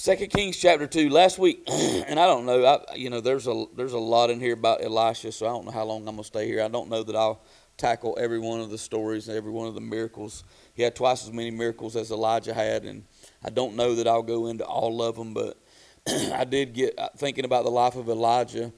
[0.00, 1.10] Second Kings chapter two.
[1.10, 2.64] Last week, and I don't know.
[2.64, 5.66] I, you know, there's a there's a lot in here about Elisha, so I don't
[5.66, 6.62] know how long I'm gonna stay here.
[6.62, 7.42] I don't know that I'll
[7.76, 10.42] tackle every one of the stories and every one of the miracles.
[10.72, 13.04] He had twice as many miracles as Elijah had, and
[13.44, 15.34] I don't know that I'll go into all of them.
[15.34, 15.58] But
[16.32, 18.72] I did get uh, thinking about the life of Elijah.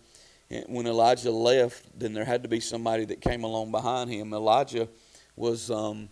[0.67, 4.35] When Elijah left, then there had to be somebody that came along behind him.
[4.35, 4.89] Elijah
[5.37, 5.71] was.
[5.71, 6.09] Um,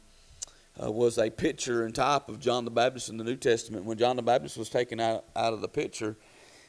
[0.82, 3.84] uh, was a picture and type of John the Baptist in the New Testament.
[3.84, 6.16] When John the Baptist was taken out, out of the picture,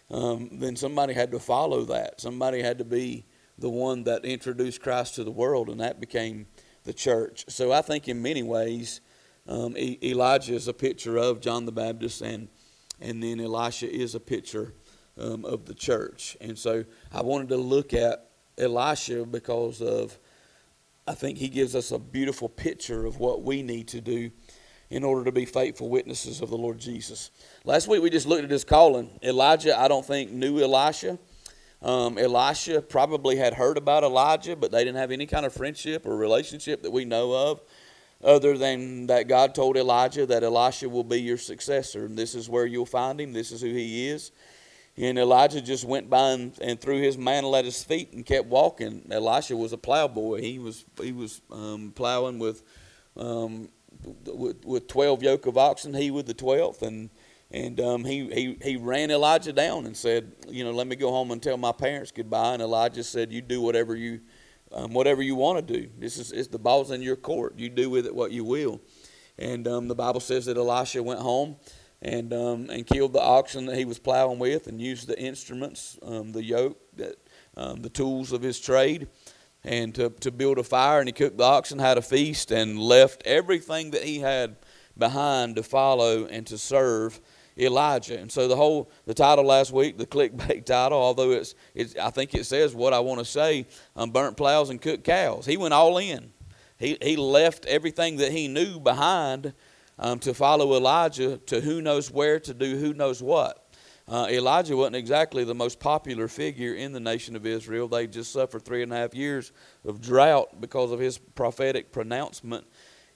[0.10, 2.20] um, then somebody had to follow that.
[2.20, 3.26] Somebody had to be
[3.58, 6.48] the one that introduced Christ to the world, and that became
[6.84, 7.46] the church.
[7.48, 9.02] So I think in many ways,
[9.48, 12.50] um, e- Elijah is a picture of John the Baptist, and
[13.00, 14.74] and then Elisha is a picture
[15.18, 16.38] um, of the church.
[16.40, 20.20] And so I wanted to look at Elisha because of
[21.12, 24.32] I think he gives us a beautiful picture of what we need to do
[24.90, 27.32] in order to be faithful witnesses of the Lord Jesus.
[27.66, 29.20] Last week we just looked at his calling.
[29.22, 31.20] Elijah, I don't think, knew Elisha.
[31.82, 36.06] Um, Elisha probably had heard about Elijah, but they didn't have any kind of friendship
[36.06, 37.62] or relationship that we know of,
[38.24, 42.48] other than that God told Elijah that Elisha will be your successor, and this is
[42.48, 43.34] where you'll find him.
[43.34, 44.32] This is who he is.
[45.02, 48.48] And Elijah just went by and, and, threw his mantle at his feet and kept
[48.48, 49.08] walking.
[49.10, 50.42] Elisha was a plowboy.
[50.42, 52.62] He was he was um, plowing with,
[53.18, 53.70] um,
[54.26, 55.96] with with twelve yoke of oxen.
[55.96, 57.10] He with the twelfth, and
[57.50, 61.10] and um, he, he he ran Elijah down and said, you know, let me go
[61.10, 62.54] home and tell my parents goodbye.
[62.54, 64.22] And Elijah said, you do whatever you
[64.72, 65.90] um, whatever you want to do.
[65.98, 67.58] This is it's the ball's in your court.
[67.58, 68.80] You do with it what you will.
[69.40, 71.56] And um, the Bible says that Elisha went home
[72.02, 76.00] and um, and killed the oxen that he was plowing with, and used the instruments,
[76.04, 77.16] um, the yoke, that
[77.56, 79.08] um, the tools of his trade,
[79.64, 81.00] and to to build a fire.
[81.00, 84.58] And he cooked the oxen, had a feast, and left everything that he had
[84.98, 87.20] behind to follow and to serve
[87.58, 88.18] Elijah.
[88.18, 92.10] And so the whole the title last week, the clickbait title, although it's, it's I
[92.10, 95.46] think it says what I want to say, um, burnt plows and cooked cows.
[95.46, 96.34] He went all in.
[96.78, 99.54] He he left everything that he knew behind
[100.02, 103.70] um, to follow Elijah to who knows where to do who knows what.
[104.08, 107.88] Uh, Elijah wasn't exactly the most popular figure in the nation of Israel.
[107.88, 109.54] They just suffered three and a half years
[109.86, 112.66] of drought because of his prophetic pronouncement.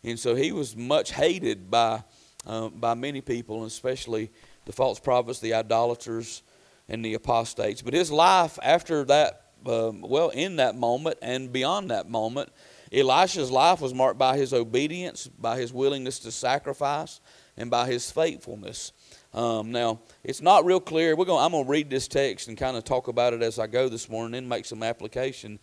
[0.03, 2.03] And so he was much hated by,
[2.45, 4.31] uh, by many people, especially
[4.65, 6.43] the false prophets, the idolaters,
[6.87, 7.81] and the apostates.
[7.81, 12.49] But his life after that, um, well, in that moment and beyond that moment,
[12.91, 17.19] Elisha's life was marked by his obedience, by his willingness to sacrifice,
[17.57, 18.91] and by his faithfulness.
[19.33, 21.15] Um, now, it's not real clear.
[21.15, 23.59] We're going, I'm going to read this text and kind of talk about it as
[23.59, 25.59] I go this morning and make some application.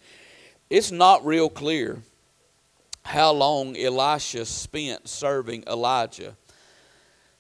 [0.69, 2.03] It's not real clear
[3.05, 6.37] how long Elisha spent serving Elijah.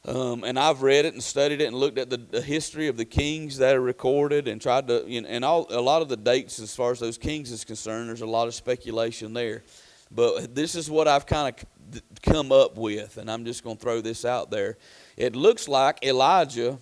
[0.04, 2.96] Um, and I've read it and studied it and looked at the, the, history of
[2.96, 6.08] the kings that are recorded and tried to, you know, and all, a lot of
[6.08, 9.62] the dates as far as those kings is concerned, there's a lot of speculation there.
[10.10, 13.82] But this is what I've kind of come up with, and I'm just going to
[13.82, 14.76] throw this out there.
[15.16, 16.78] It looks like Elijah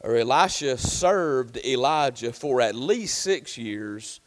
[0.00, 4.20] or Elisha served Elijah for at least six years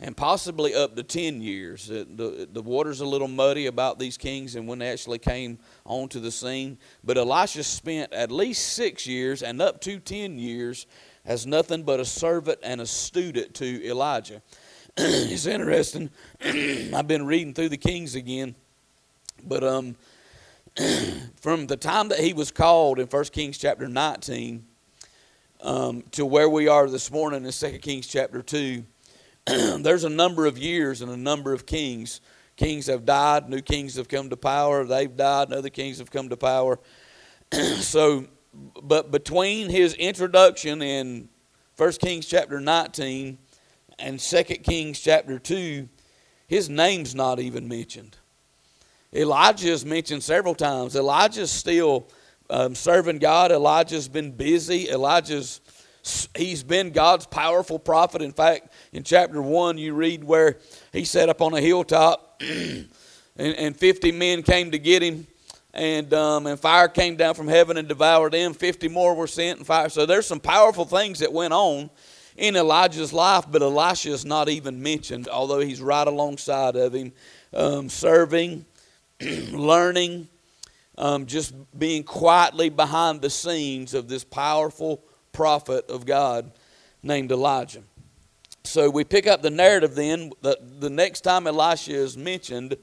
[0.00, 1.86] and possibly up to 10 years.
[1.88, 6.20] The, the water's a little muddy about these kings and when they actually came onto
[6.20, 6.78] the scene.
[7.04, 10.86] But Elisha spent at least six years and up to 10 years
[11.26, 14.40] as nothing but a servant and a student to Elijah.
[14.96, 16.10] it's interesting.
[16.42, 18.54] I've been reading through the Kings again,
[19.44, 19.96] but um,
[21.40, 24.64] from the time that he was called in 1 Kings chapter 19
[25.62, 28.82] um, to where we are this morning in 2 Kings chapter 2,
[29.46, 32.20] there's a number of years and a number of kings.
[32.56, 36.10] Kings have died, new kings have come to power, they've died, and other kings have
[36.10, 36.78] come to power.
[37.52, 38.26] so,
[38.82, 41.28] but between his introduction in
[41.76, 43.38] 1 Kings chapter 19
[43.98, 45.88] and 2 Kings chapter 2,
[46.46, 48.18] his name's not even mentioned.
[49.14, 50.94] Elijah is mentioned several times.
[50.94, 52.08] Elijah's still
[52.50, 53.50] um, serving God.
[53.50, 54.90] Elijah's been busy.
[54.90, 55.60] Elijah's
[56.34, 58.22] he's been God's powerful prophet.
[58.22, 60.58] In fact, in chapter 1, you read where
[60.92, 62.88] he sat up on a hilltop and,
[63.36, 65.26] and 50 men came to get him.
[65.72, 68.52] And, um, and fire came down from heaven and devoured them.
[68.52, 69.88] 50 more were sent and fire.
[69.88, 71.90] So there's some powerful things that went on
[72.36, 77.12] in Elijah's life, but Elisha is not even mentioned, although he's right alongside of him,
[77.54, 78.64] um, serving,
[79.20, 80.26] learning,
[80.98, 86.50] um, just being quietly behind the scenes of this powerful prophet of God
[87.02, 87.82] named Elijah.
[88.64, 90.32] So we pick up the narrative then.
[90.42, 92.76] The, the next time Elisha is mentioned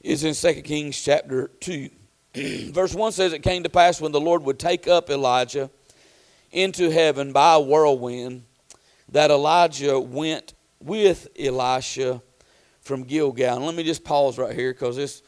[0.00, 1.90] is in 2 Kings chapter 2.
[2.72, 5.70] Verse 1 says, It came to pass when the Lord would take up Elijah
[6.50, 8.44] into heaven by a whirlwind
[9.10, 12.22] that Elijah went with Elisha
[12.80, 13.56] from Gilgal.
[13.56, 15.22] And let me just pause right here because this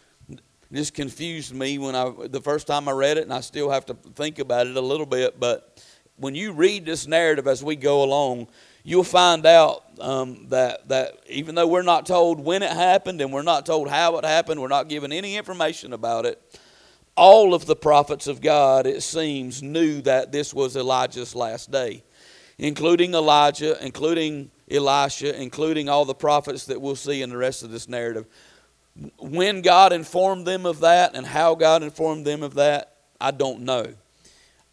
[0.70, 3.87] this confused me when I the first time I read it, and I still have
[3.87, 5.38] to think about it a little bit.
[5.38, 5.84] But
[6.17, 8.49] when you read this narrative as we go along,
[8.84, 13.32] you'll find out um, that that even though we're not told when it happened and
[13.32, 16.40] we're not told how it happened, we're not given any information about it.
[17.16, 22.02] All of the prophets of God, it seems, knew that this was Elijah's last day,
[22.58, 27.70] including Elijah, including Elisha, including all the prophets that we'll see in the rest of
[27.70, 28.26] this narrative.
[29.19, 33.60] When God informed them of that and how God informed them of that, I don't
[33.60, 33.94] know.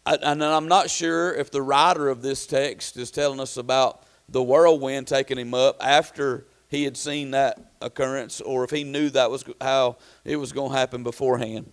[0.04, 4.01] I, and I'm not sure if the writer of this text is telling us about
[4.28, 9.10] the whirlwind taking him up after he had seen that occurrence or if he knew
[9.10, 11.72] that was how it was going to happen beforehand.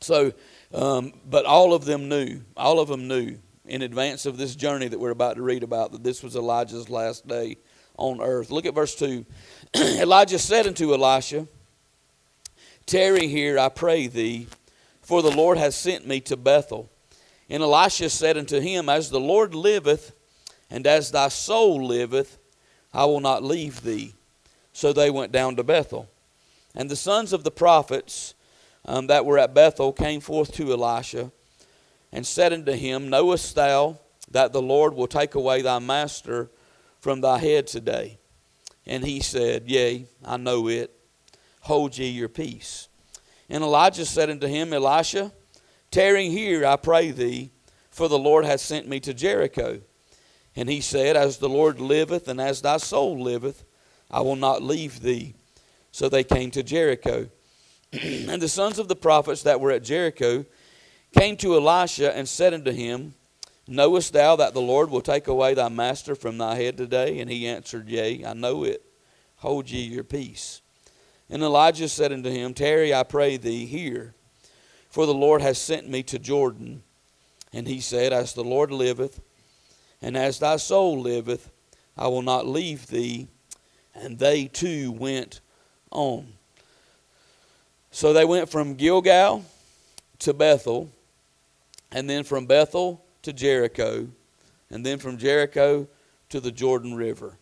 [0.00, 0.32] So,
[0.74, 4.88] um, but all of them knew, all of them knew in advance of this journey
[4.88, 7.58] that we're about to read about that this was Elijah's last day
[7.96, 8.50] on earth.
[8.50, 9.24] Look at verse 2.
[9.76, 11.46] Elijah said unto Elisha,
[12.86, 14.46] Tarry here, I pray thee,
[15.02, 16.90] for the Lord has sent me to Bethel.
[17.50, 20.14] And Elisha said unto him, As the Lord liveth,
[20.70, 22.38] and as thy soul liveth,
[22.92, 24.14] I will not leave thee.
[24.72, 26.08] So they went down to Bethel.
[26.74, 28.34] And the sons of the prophets
[28.84, 31.32] um, that were at Bethel came forth to Elisha
[32.12, 33.98] and said unto him, Knowest thou
[34.30, 36.50] that the Lord will take away thy master
[37.00, 38.18] from thy head today?
[38.86, 40.94] And he said, Yea, I know it
[41.68, 42.88] hold ye your peace.
[43.48, 45.32] And Elijah said unto him, Elisha,
[45.90, 47.50] tarry here, I pray thee,
[47.90, 49.80] for the Lord hath sent me to Jericho.
[50.58, 53.62] And he said, As the Lord liveth, and as thy soul liveth,
[54.10, 55.34] I will not leave thee.
[55.92, 57.28] So they came to Jericho.
[57.92, 60.44] and the sons of the prophets that were at Jericho
[61.16, 63.14] came to Elisha and said unto him,
[63.68, 67.20] Knowest thou that the Lord will take away thy master from thy head today?
[67.20, 68.84] And he answered, Yea, I know it.
[69.36, 70.60] Hold ye your peace.
[71.30, 74.12] And Elijah said unto him, Tarry, I pray thee, here,
[74.90, 76.82] for the Lord has sent me to Jordan.
[77.52, 79.20] And he said, As the Lord liveth,
[80.00, 81.50] and as thy soul liveth,
[81.96, 83.28] I will not leave thee.
[83.94, 85.40] And they too went
[85.90, 86.34] on.
[87.90, 89.44] So they went from Gilgal
[90.20, 90.90] to Bethel,
[91.90, 94.08] and then from Bethel to Jericho,
[94.70, 95.88] and then from Jericho
[96.28, 97.38] to the Jordan River.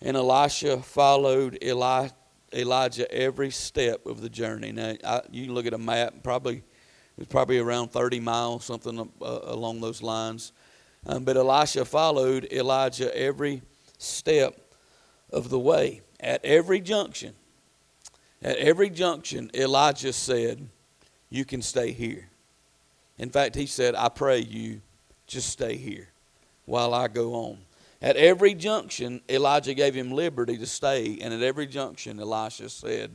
[0.00, 2.08] And Elisha followed Eli,
[2.52, 4.70] Elijah every step of the journey.
[4.70, 6.62] Now, I, you can look at a map, probably
[7.18, 10.52] it's probably around 30 miles, something uh, along those lines.
[11.08, 13.62] Um, but Elisha followed Elijah every
[13.96, 14.60] step
[15.30, 16.02] of the way.
[16.20, 17.34] At every junction,
[18.42, 20.68] at every junction, Elijah said,
[21.30, 22.28] You can stay here.
[23.18, 24.82] In fact, he said, I pray you
[25.26, 26.08] just stay here
[26.66, 27.58] while I go on.
[28.00, 31.18] At every junction, Elijah gave him liberty to stay.
[31.20, 33.10] And at every junction, Elisha said,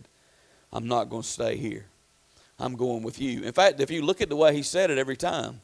[0.73, 1.85] I'm not going to stay here.
[2.59, 3.43] I'm going with you.
[3.43, 5.61] In fact, if you look at the way he said it every time,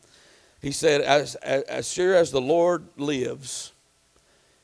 [0.61, 3.73] he said, As, as, as sure as the Lord lives,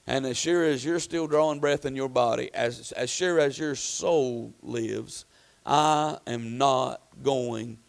[0.08, 3.58] and as sure as you're still drawing breath in your body, as, as sure as
[3.58, 5.26] your soul lives,
[5.66, 7.80] I am not going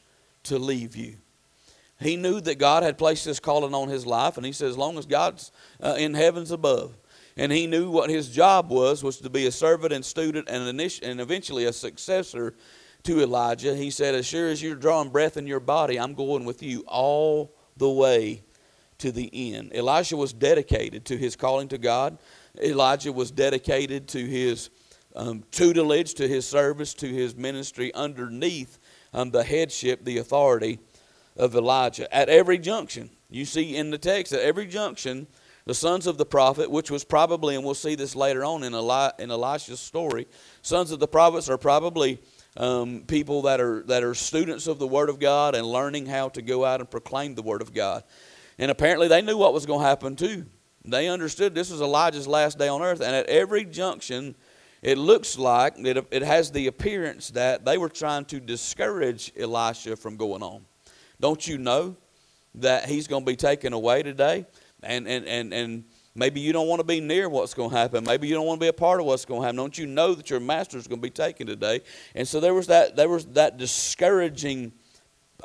[0.44, 1.16] to leave you.
[2.00, 4.78] He knew that God had placed this calling on his life, and he said, as
[4.78, 5.50] long as God's
[5.82, 6.96] uh, in heavens above,
[7.36, 10.66] and he knew what his job was, was to be a servant and student and,
[10.68, 12.54] and eventually a successor
[13.02, 13.74] to Elijah.
[13.74, 16.84] He said, as sure as you're drawing breath in your body, I'm going with you
[16.86, 18.42] all the way
[18.98, 19.72] to the end.
[19.74, 22.18] Elisha was dedicated to his calling to God.
[22.62, 24.70] Elijah was dedicated to his
[25.14, 28.78] um, tutelage, to his service, to his ministry underneath
[29.12, 30.78] um, the headship, the authority
[31.36, 32.12] of Elijah.
[32.14, 35.26] At every junction, you see in the text, at every junction,
[35.66, 38.72] the sons of the prophet, which was probably, and we'll see this later on in,
[38.72, 40.26] Eli, in Elisha's story,
[40.62, 42.20] sons of the prophets are probably
[42.56, 46.28] um, people that are, that are students of the Word of God and learning how
[46.30, 48.04] to go out and proclaim the Word of God.
[48.58, 50.46] And apparently they knew what was going to happen too.
[50.84, 53.00] They understood this was Elijah's last day on earth.
[53.00, 54.36] And at every junction,
[54.82, 59.96] it looks like it, it has the appearance that they were trying to discourage Elisha
[59.96, 60.64] from going on.
[61.20, 61.96] Don't you know
[62.54, 64.46] that he's going to be taken away today?
[64.82, 65.84] And, and, and, and
[66.16, 68.04] maybe you don't want to be near what's going to happen.
[68.04, 69.56] Maybe you don't want to be a part of what's going to happen.
[69.56, 71.82] Don't you know that your master is going to be taken today?
[72.14, 74.72] And so there was that, there was that discouraging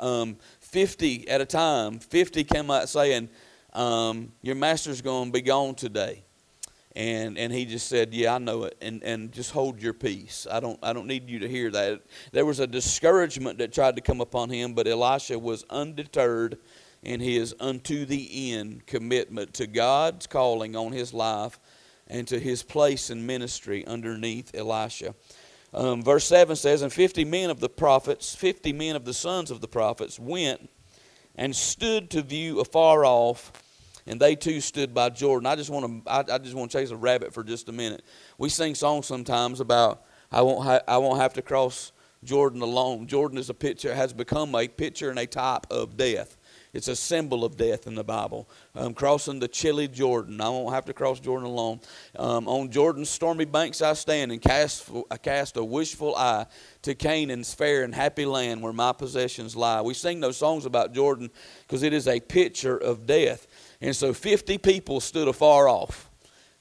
[0.00, 1.98] um, 50 at a time.
[1.98, 3.28] 50 came out saying,
[3.72, 6.24] um, Your master's going to be gone today.
[6.94, 8.76] And, and he just said, Yeah, I know it.
[8.80, 10.46] And, and just hold your peace.
[10.50, 12.02] I don't, I don't need you to hear that.
[12.32, 16.58] There was a discouragement that tried to come upon him, but Elisha was undeterred
[17.02, 21.58] in his unto the end commitment to God's calling on his life
[22.06, 25.14] and to his place in ministry underneath Elisha.
[25.74, 29.50] Um, verse 7 says, And 50 men of the prophets, 50 men of the sons
[29.50, 30.68] of the prophets went
[31.34, 33.52] and stood to view afar off,
[34.06, 35.46] and they too stood by Jordan.
[35.46, 37.72] I just want to, I, I just want to chase a rabbit for just a
[37.72, 38.04] minute.
[38.36, 41.92] We sing songs sometimes about, I won't, ha- I won't have to cross
[42.22, 43.06] Jordan alone.
[43.06, 46.36] Jordan is a picture, has become a picture and a type of death.
[46.72, 48.48] It's a symbol of death in the Bible.
[48.74, 50.40] Um, crossing the chilly Jordan.
[50.40, 51.80] I won't have to cross Jordan alone.
[52.16, 56.46] Um, on Jordan's stormy banks I stand and cast, I cast a wishful eye
[56.82, 59.82] to Canaan's fair and happy land where my possessions lie.
[59.82, 61.30] We sing those songs about Jordan
[61.66, 63.46] because it is a picture of death.
[63.82, 66.08] And so 50 people stood afar off.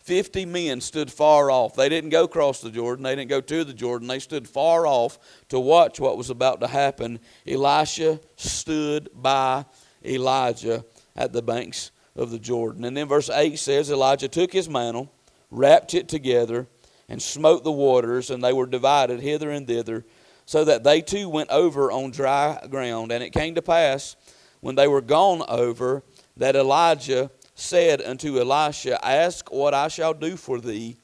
[0.03, 1.75] 50 men stood far off.
[1.75, 3.03] They didn't go across the Jordan.
[3.03, 4.08] They didn't go to the Jordan.
[4.08, 7.20] They stood far off to watch what was about to happen.
[7.48, 9.63] Elisha stood by
[10.05, 12.86] Elijah at the banks of the Jordan.
[12.86, 15.12] And then verse 8 says Elijah took his mantle,
[15.50, 16.67] wrapped it together,
[17.08, 20.05] and smote the waters, and they were divided hither and thither,
[20.46, 23.12] so that they too went over on dry ground.
[23.12, 24.15] And it came to pass,
[24.62, 26.03] when they were gone over,
[26.38, 30.98] that Elijah said unto Elisha, Ask what I shall do for thee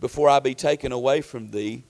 [0.00, 1.84] before I be taken away from thee.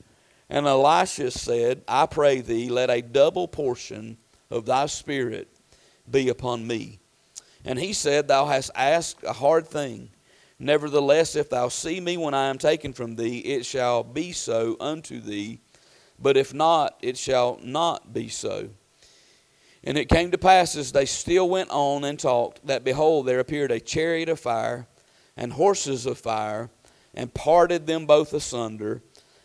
[0.48, 4.18] And Elisha said, I pray thee, let a double portion
[4.50, 5.48] of thy spirit
[6.10, 6.98] be upon me.
[7.64, 10.10] And he said, Thou hast asked a hard thing.
[10.58, 14.76] Nevertheless, if thou see me when I am taken from thee, it shall be so
[14.78, 15.60] unto thee.
[16.18, 18.68] But if not, it shall not be so.
[19.82, 23.40] And it came to pass as they still went on and talked, that behold, there
[23.40, 24.86] appeared a chariot of fire
[25.36, 26.68] and horses of fire,
[27.14, 29.00] and parted them both asunder.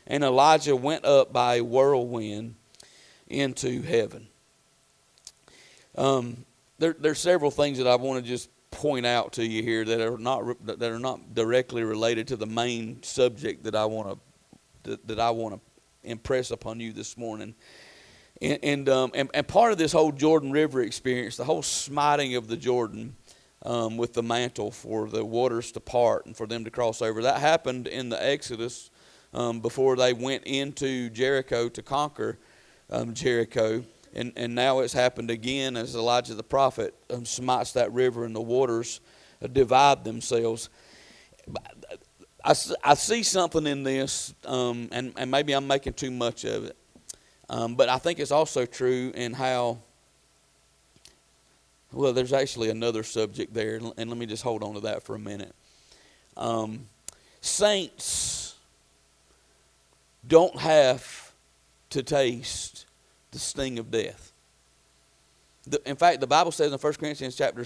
[0.06, 2.56] And Elijah went up by a whirlwind
[3.28, 4.28] into heaven.
[5.98, 6.46] Um,
[6.78, 10.02] there, there's several things that I want to just point out to you here that
[10.02, 14.90] are not that are not directly related to the main subject that I want to
[14.90, 15.62] that, that I want to
[16.10, 17.56] impress upon you this morning.
[18.42, 22.36] And and, um, and, and part of this whole Jordan River experience, the whole smiting
[22.36, 23.16] of the Jordan
[23.64, 27.22] um, with the mantle for the waters to part and for them to cross over,
[27.24, 28.92] that happened in the Exodus
[29.34, 32.38] um, before they went into Jericho to conquer
[32.90, 33.84] um, Jericho
[34.16, 38.36] and, and now it's happened again as Elijah the prophet um, smites that river and
[38.36, 39.02] the waters
[39.42, 40.70] uh, divide themselves.
[42.44, 42.54] I,
[42.84, 46.78] I see something in this, um, and, and maybe I'm making too much of it,
[47.50, 49.80] um, but I think it's also true in how.
[51.92, 55.16] Well, there's actually another subject there, and let me just hold on to that for
[55.16, 55.56] a minute.
[56.36, 56.88] Um,
[57.40, 58.56] saints
[60.28, 61.32] don't have
[61.92, 62.85] to taste
[63.36, 64.32] the sting of death.
[65.68, 67.66] The, in fact, the Bible says in 1 Corinthians chapter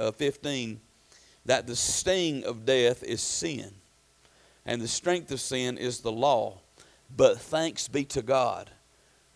[0.00, 0.80] uh, 15
[1.44, 3.70] that the sting of death is sin,
[4.66, 6.58] and the strength of sin is the law.
[7.16, 8.68] But thanks be to God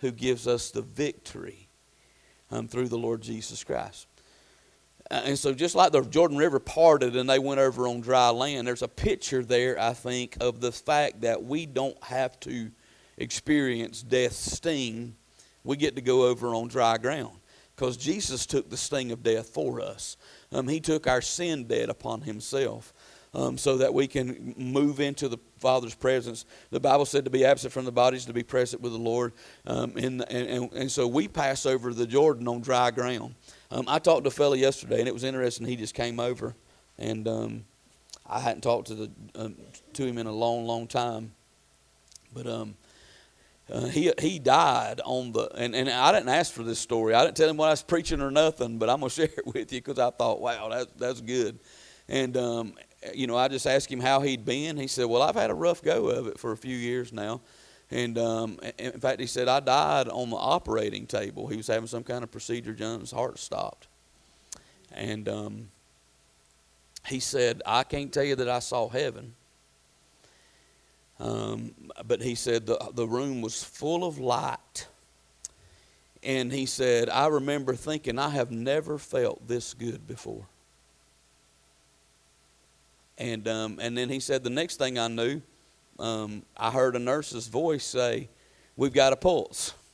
[0.00, 1.68] who gives us the victory
[2.50, 4.08] um, through the Lord Jesus Christ.
[5.08, 8.30] Uh, and so, just like the Jordan River parted and they went over on dry
[8.30, 12.72] land, there's a picture there, I think, of the fact that we don't have to
[13.18, 15.14] experience death's sting
[15.64, 17.36] we get to go over on dry ground
[17.74, 20.16] because Jesus took the sting of death for us.
[20.52, 22.92] Um, he took our sin debt upon himself.
[23.32, 26.44] Um, so that we can move into the Father's presence.
[26.70, 29.34] The Bible said to be absent from the bodies, to be present with the Lord.
[29.68, 33.36] Um, and, and, and so we pass over the Jordan on dry ground.
[33.70, 35.64] Um, I talked to a fellow yesterday, and it was interesting.
[35.68, 36.56] He just came over,
[36.98, 37.64] and um,
[38.26, 39.48] I hadn't talked to, the, uh,
[39.92, 41.30] to him in a long, long time.
[42.34, 42.74] But um,
[43.70, 47.14] uh, he he died on the and, and I didn't ask for this story.
[47.14, 49.46] I didn't tell him what I was preaching or nothing, but I'm gonna share it
[49.46, 51.58] with you because I thought, wow, that's that's good.
[52.08, 52.74] And um,
[53.14, 54.76] you know, I just asked him how he'd been.
[54.76, 57.40] He said, well, I've had a rough go of it for a few years now.
[57.90, 61.48] And um, in fact, he said I died on the operating table.
[61.48, 63.00] He was having some kind of procedure done.
[63.00, 63.88] His heart stopped.
[64.92, 65.68] And um,
[67.06, 69.34] he said, I can't tell you that I saw heaven
[71.20, 71.74] um,
[72.06, 74.86] but he said the, the room was full of light.
[76.22, 80.46] And he said, I remember thinking, I have never felt this good before.
[83.16, 85.42] And, um, and then he said, the next thing I knew,
[85.98, 88.28] um, I heard a nurse's voice say,
[88.76, 89.74] We've got a pulse.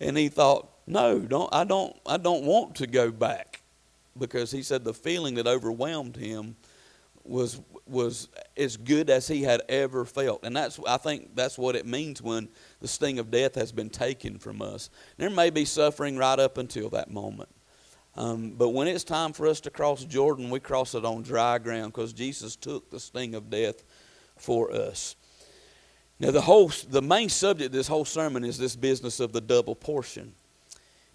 [0.00, 3.62] And he thought, No, don't, I, don't, I don't want to go back.
[4.18, 6.56] Because he said the feeling that overwhelmed him
[7.24, 10.44] was was as good as he had ever felt.
[10.44, 12.48] And that's I think that's what it means when
[12.80, 14.90] the sting of death has been taken from us.
[15.16, 17.50] There may be suffering right up until that moment.
[18.16, 21.58] Um, but when it's time for us to cross Jordan, we cross it on dry
[21.58, 23.82] ground because Jesus took the sting of death
[24.36, 25.16] for us.
[26.20, 29.40] Now, the whole, the main subject of this whole sermon is this business of the
[29.40, 30.32] double portion.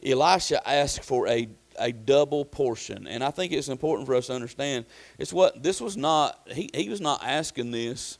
[0.03, 1.47] Elisha asked for a,
[1.79, 4.85] a double portion, and I think it's important for us to understand.
[5.17, 6.47] It's what this was not.
[6.51, 8.17] He he was not asking this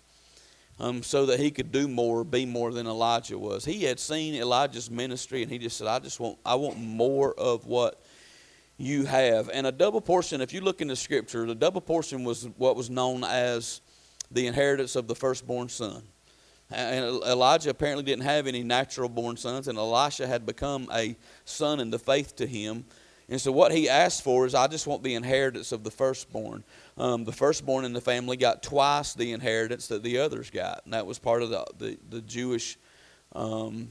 [0.79, 3.65] um, so that he could do more, be more than Elijah was.
[3.65, 7.33] He had seen Elijah's ministry, and he just said, "I just want, I want more
[7.33, 8.03] of what
[8.77, 12.23] you have." And a double portion, if you look in the scripture, the double portion
[12.23, 13.81] was what was known as
[14.31, 16.03] the inheritance of the firstborn son.
[16.71, 21.79] And Elijah apparently didn't have any natural born sons, and Elisha had become a son
[21.79, 22.85] in the faith to him.
[23.29, 26.63] And so, what he asked for is, I just want the inheritance of the firstborn
[26.97, 30.93] um, the firstborn in the family got twice the inheritance that the others got, and
[30.93, 32.77] that was part of the the, the Jewish
[33.33, 33.89] um,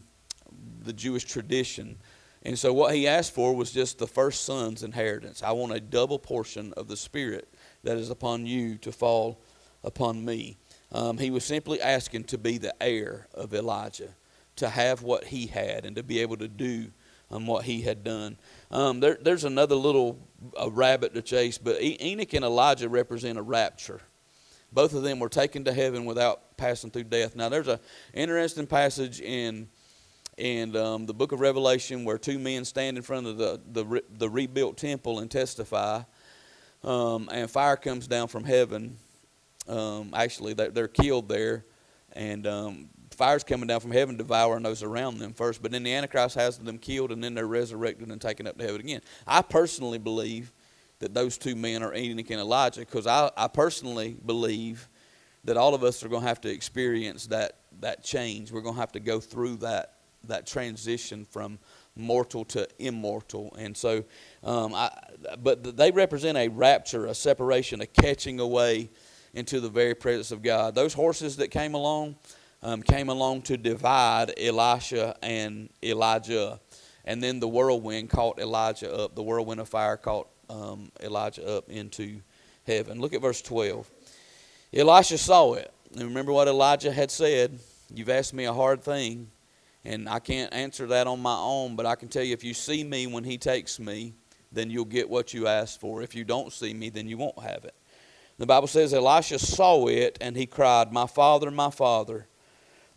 [0.84, 1.96] the Jewish tradition.
[2.42, 5.42] And so what he asked for was just the first son's inheritance.
[5.42, 7.52] I want a double portion of the Spirit
[7.82, 9.40] that is upon you to fall
[9.82, 10.56] upon me.
[10.92, 14.14] Um, he was simply asking to be the heir of Elijah,
[14.56, 16.90] to have what he had, and to be able to do
[17.30, 18.38] um, what he had done.
[18.70, 20.18] Um, there, there's another little
[20.56, 24.00] a rabbit to chase, but Enoch and Elijah represent a rapture.
[24.72, 27.34] Both of them were taken to heaven without passing through death.
[27.34, 27.78] Now, there's an
[28.12, 29.68] interesting passage in
[30.76, 34.28] um, the book of Revelation where two men stand in front of the the, the
[34.28, 36.02] rebuilt temple and testify,
[36.84, 38.98] um, and fire comes down from heaven.
[39.66, 41.64] Um, actually, they're, they're, killed there,
[42.14, 45.60] and um, fire's coming down from heaven devouring those around them first.
[45.60, 48.64] But then the Antichrist has them killed and then they're resurrected and taken up to
[48.64, 49.00] heaven again.
[49.26, 50.52] I personally believe
[51.00, 54.88] that those two men are Enoch and Elijah because I, I personally believe
[55.44, 58.52] that all of us are going to have to experience that, that change.
[58.52, 59.94] We're going to have to go through that,
[60.24, 61.58] that transition from
[61.96, 63.52] mortal to immortal.
[63.58, 64.04] And so,
[64.44, 64.90] um, I,
[65.42, 68.90] but they represent a rapture, a separation, a catching away
[69.34, 70.74] into the very presence of God.
[70.74, 72.16] Those horses that came along,
[72.62, 76.60] um, came along to divide Elisha and Elijah.
[77.04, 79.14] And then the whirlwind caught Elijah up.
[79.14, 82.20] The whirlwind of fire caught um, Elijah up into
[82.66, 83.00] heaven.
[83.00, 83.88] Look at verse 12.
[84.74, 85.72] Elisha saw it.
[85.94, 87.58] And remember what Elijah had said
[87.94, 89.30] You've asked me a hard thing,
[89.82, 92.52] and I can't answer that on my own, but I can tell you if you
[92.52, 94.12] see me when he takes me,
[94.52, 96.02] then you'll get what you asked for.
[96.02, 97.74] If you don't see me, then you won't have it.
[98.36, 102.26] The Bible says Elisha saw it, and he cried, My father, my father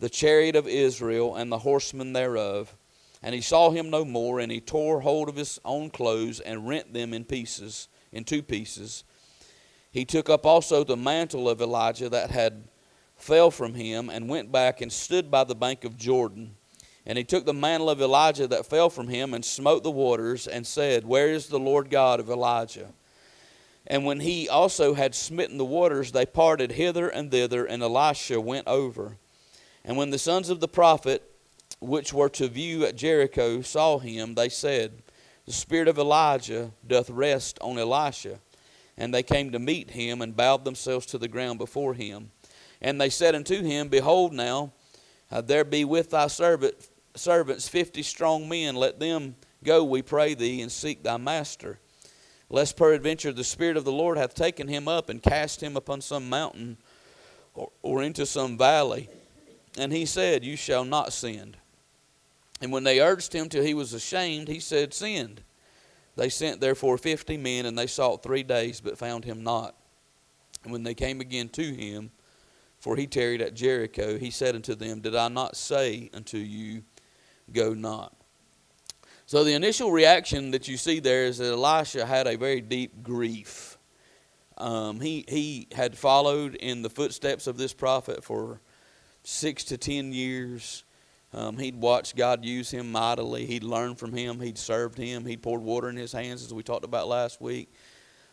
[0.02, 2.74] the chariot of Israel and the horsemen thereof.
[3.22, 6.66] And he saw him no more, and he tore hold of his own clothes and
[6.66, 9.04] rent them in pieces, in two pieces.
[9.92, 12.64] He took up also the mantle of Elijah that had
[13.14, 16.56] fell from him, and went back and stood by the bank of Jordan.
[17.06, 20.48] And he took the mantle of Elijah that fell from him, and smote the waters,
[20.48, 22.88] and said, Where is the Lord God of Elijah?
[23.86, 28.40] And when he also had smitten the waters, they parted hither and thither, and Elisha
[28.40, 29.18] went over.
[29.84, 31.22] And when the sons of the prophet,
[31.80, 35.02] which were to view at Jericho, saw him, they said,
[35.46, 38.38] The spirit of Elijah doth rest on Elisha.
[38.96, 42.30] And they came to meet him and bowed themselves to the ground before him.
[42.80, 44.72] And they said unto him, Behold, now
[45.30, 46.74] uh, there be with thy servant,
[47.14, 48.76] servants fifty strong men.
[48.76, 51.78] Let them go, we pray thee, and seek thy master.
[52.50, 56.02] Lest peradventure the Spirit of the Lord hath taken him up and cast him upon
[56.02, 56.76] some mountain
[57.54, 59.08] or, or into some valley.
[59.78, 61.56] And he said, You shall not send.
[62.60, 65.42] And when they urged him till he was ashamed, he said, Send.
[66.16, 69.74] They sent therefore fifty men, and they sought three days, but found him not.
[70.62, 72.10] And when they came again to him,
[72.78, 76.82] for he tarried at Jericho, he said unto them, Did I not say unto you,
[77.52, 78.14] Go not?
[79.26, 83.02] So the initial reaction that you see there is that Elisha had a very deep
[83.02, 83.78] grief.
[84.58, 88.60] Um, he, he had followed in the footsteps of this prophet for
[89.22, 90.84] six to ten years.
[91.34, 93.46] Um, he'd watched God use him mightily.
[93.46, 94.40] He'd learned from him.
[94.40, 95.24] He'd served him.
[95.24, 97.72] He'd poured water in his hands, as we talked about last week.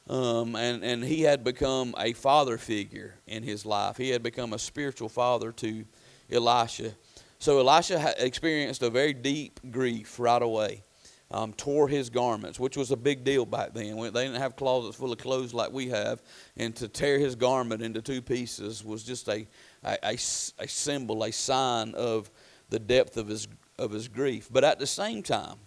[0.08, 3.96] Um, and, and he had become a father figure in his life.
[3.96, 5.86] He had become a spiritual father to
[6.32, 6.92] Elisha.
[7.38, 10.84] So Elisha experienced a very deep grief right away.
[11.32, 13.96] Um, tore his garments, which was a big deal back then.
[14.00, 16.24] They didn't have closets full of clothes like we have,
[16.58, 19.48] and to tear his garment into two pieces was just a,
[19.84, 22.30] a, a, a symbol, a sign of
[22.70, 24.50] the depth of his, of his grief.
[24.52, 25.58] But at the same time,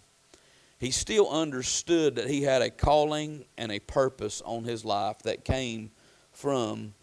[0.79, 5.45] he still understood that he had a calling and a purpose on his life that
[5.45, 5.91] came
[6.31, 6.93] from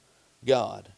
[0.44, 0.92] God.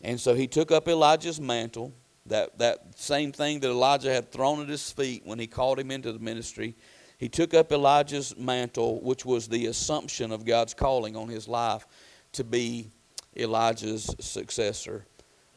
[0.00, 1.92] And so he took up Elijah's mantle,
[2.26, 5.90] that, that same thing that Elijah had thrown at his feet when he called him
[5.90, 6.76] into the ministry.
[7.18, 11.86] He took up Elijah's mantle, which was the assumption of God's calling on his life
[12.32, 12.90] to be
[13.36, 15.06] Elijah's successor,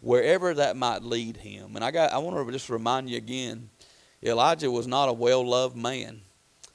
[0.01, 1.75] wherever that might lead him.
[1.75, 3.69] And I got I want to just remind you again,
[4.23, 6.21] Elijah was not a well-loved man.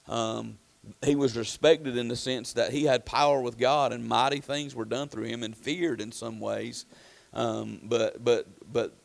[0.09, 0.59] Um,
[1.05, 4.75] he was respected in the sense that he had power with God and mighty things
[4.75, 6.87] were done through him and feared in some ways.
[7.33, 8.97] Um, but but but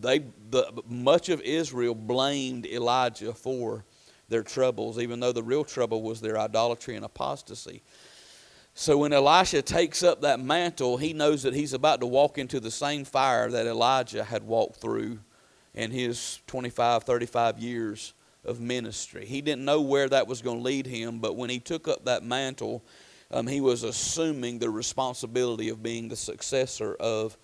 [0.00, 3.84] they the, much of Israel blamed Elijah for
[4.28, 7.82] their troubles, even though the real trouble was their idolatry and apostasy.
[8.74, 12.60] So when Elisha takes up that mantle, he knows that he's about to walk into
[12.60, 15.18] the same fire that Elijah had walked through
[15.74, 19.26] in his 25, 35 years of ministry.
[19.26, 22.04] He didn't know where that was going to lead him, but when he took up
[22.06, 22.82] that mantle,
[23.30, 27.36] um, he was assuming the responsibility of being the successor of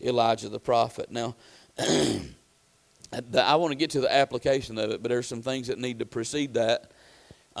[0.00, 1.10] Elijah the prophet.
[1.10, 1.36] Now,
[1.78, 5.98] I want to get to the application of it, but there's some things that need
[6.00, 6.92] to precede that.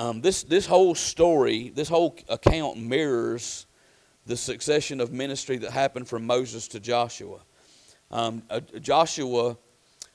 [0.00, 3.66] Um, this this whole story, this whole account mirrors
[4.24, 7.40] the succession of ministry that happened from Moses to Joshua.
[8.10, 9.58] Um, uh, Joshua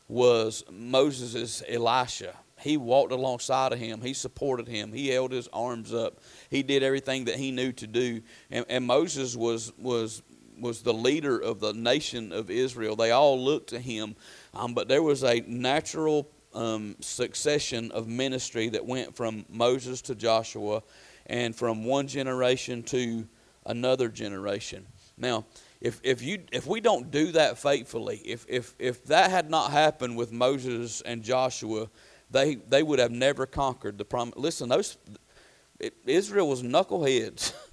[0.07, 2.33] was Moses' Elisha.
[2.61, 4.01] He walked alongside of him.
[4.01, 4.91] He supported him.
[4.91, 6.19] He held his arms up.
[6.49, 8.23] He did everything that he knew to do.
[8.49, 10.23] And, and Moses was was
[10.59, 12.95] was the leader of the nation of Israel.
[12.95, 14.15] They all looked to him
[14.55, 20.15] um, but there was a natural um, succession of ministry that went from Moses to
[20.15, 20.81] Joshua
[21.27, 23.27] and from one generation to
[23.65, 24.85] another generation.
[25.17, 25.45] Now,
[25.81, 29.71] if, if, you, if we don't do that faithfully, if, if, if that had not
[29.71, 31.89] happened with Moses and Joshua,
[32.31, 34.35] they, they would have never conquered the promise.
[34.35, 34.97] Listen, those,
[35.79, 37.53] it, Israel was knuckleheads.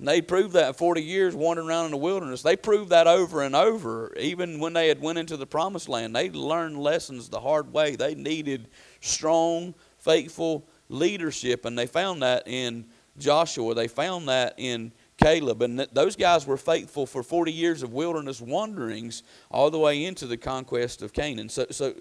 [0.00, 2.40] And they proved that 40 years wandering around in the wilderness.
[2.40, 4.14] They proved that over and over.
[4.18, 7.96] Even when they had went into the promised land, they learned lessons the hard way.
[7.96, 8.68] They needed
[9.02, 12.86] strong, faithful leadership, and they found that in
[13.18, 13.74] Joshua.
[13.74, 15.60] They found that in Caleb.
[15.60, 20.06] And th- those guys were faithful for 40 years of wilderness wanderings all the way
[20.06, 21.50] into the conquest of Canaan.
[21.50, 21.92] So, so,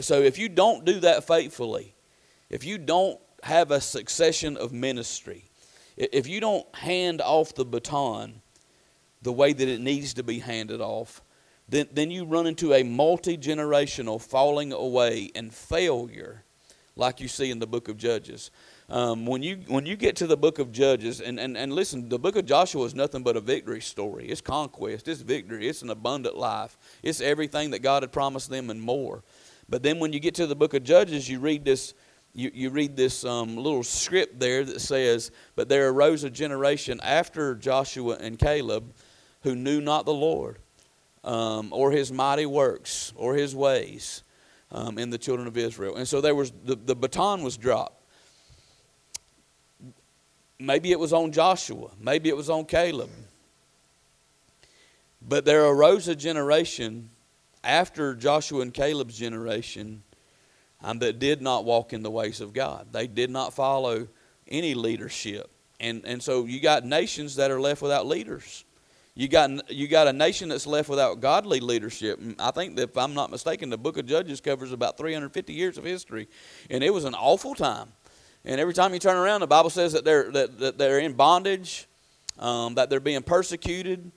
[0.00, 1.94] so if you don't do that faithfully,
[2.48, 5.50] if you don't have a succession of ministry,
[5.96, 8.42] if you don't hand off the baton
[9.22, 11.22] the way that it needs to be handed off,
[11.68, 16.44] then, then you run into a multi generational falling away and failure,
[16.94, 18.50] like you see in the book of Judges.
[18.88, 22.08] Um, when you when you get to the book of Judges, and, and, and listen,
[22.08, 24.28] the book of Joshua is nothing but a victory story.
[24.28, 28.70] It's conquest, it's victory, it's an abundant life, it's everything that God had promised them
[28.70, 29.24] and more.
[29.68, 31.94] But then when you get to the book of Judges, you read this
[32.36, 37.00] you, you read this um, little script there that says, But there arose a generation
[37.02, 38.92] after Joshua and Caleb
[39.40, 40.58] who knew not the Lord,
[41.24, 44.22] um, or his mighty works, or his ways
[44.70, 45.96] um, in the children of Israel.
[45.96, 48.02] And so there was the, the baton was dropped.
[50.58, 53.10] Maybe it was on Joshua, maybe it was on Caleb.
[55.26, 57.08] But there arose a generation
[57.64, 60.02] after Joshua and Caleb's generation
[60.82, 62.88] um, that did not walk in the ways of God.
[62.92, 64.08] They did not follow
[64.48, 65.50] any leadership.
[65.80, 68.64] And, and so you got nations that are left without leaders.
[69.14, 72.20] You got, you got a nation that's left without godly leadership.
[72.38, 75.78] I think that if I'm not mistaken, the book of Judges covers about 350 years
[75.78, 76.28] of history.
[76.68, 77.88] And it was an awful time.
[78.44, 81.14] And every time you turn around, the Bible says that they're, that, that they're in
[81.14, 81.86] bondage,
[82.38, 84.12] um, that they're being persecuted,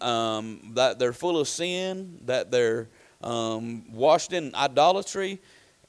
[0.00, 2.88] um, that they're full of sin, that they're
[3.22, 5.40] um, washed in idolatry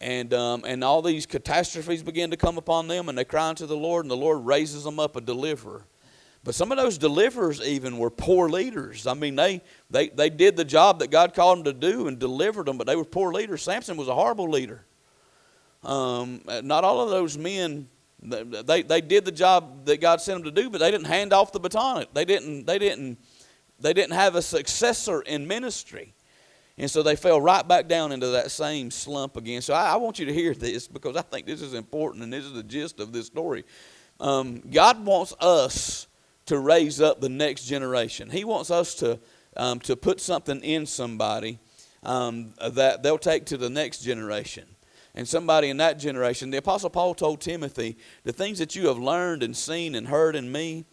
[0.01, 3.65] and um, and all these catastrophes begin to come upon them, and they cry unto
[3.65, 5.83] the Lord, and the Lord raises them up a deliverer.
[6.43, 9.05] But some of those deliverers even were poor leaders.
[9.07, 12.17] I mean, they, they, they did the job that God called them to do and
[12.17, 13.61] delivered them, but they were poor leaders.
[13.61, 14.85] Samson was a horrible leader.
[15.83, 17.89] Um, not all of those men,
[18.21, 21.33] they, they did the job that God sent them to do, but they didn't hand
[21.33, 22.05] off the baton.
[22.13, 23.17] They didn't, they didn't,
[23.79, 26.13] they didn't have a successor in ministry.
[26.79, 29.61] And so they fell right back down into that same slump again.
[29.61, 32.31] So I, I, want you to hear this because I think this is important and
[32.31, 33.65] this is the gist of this story.
[34.21, 36.07] Um, God wants us
[36.45, 38.29] to raise up the next generation.
[38.29, 39.19] He wants us to,
[39.57, 41.59] um, to put something in somebody
[42.01, 44.65] um, that they'll take to the next generation.
[45.15, 48.97] And somebody in that generation, the Apostle Paul told Timothy, the things that you have
[48.97, 50.85] learned and seen and heard in me,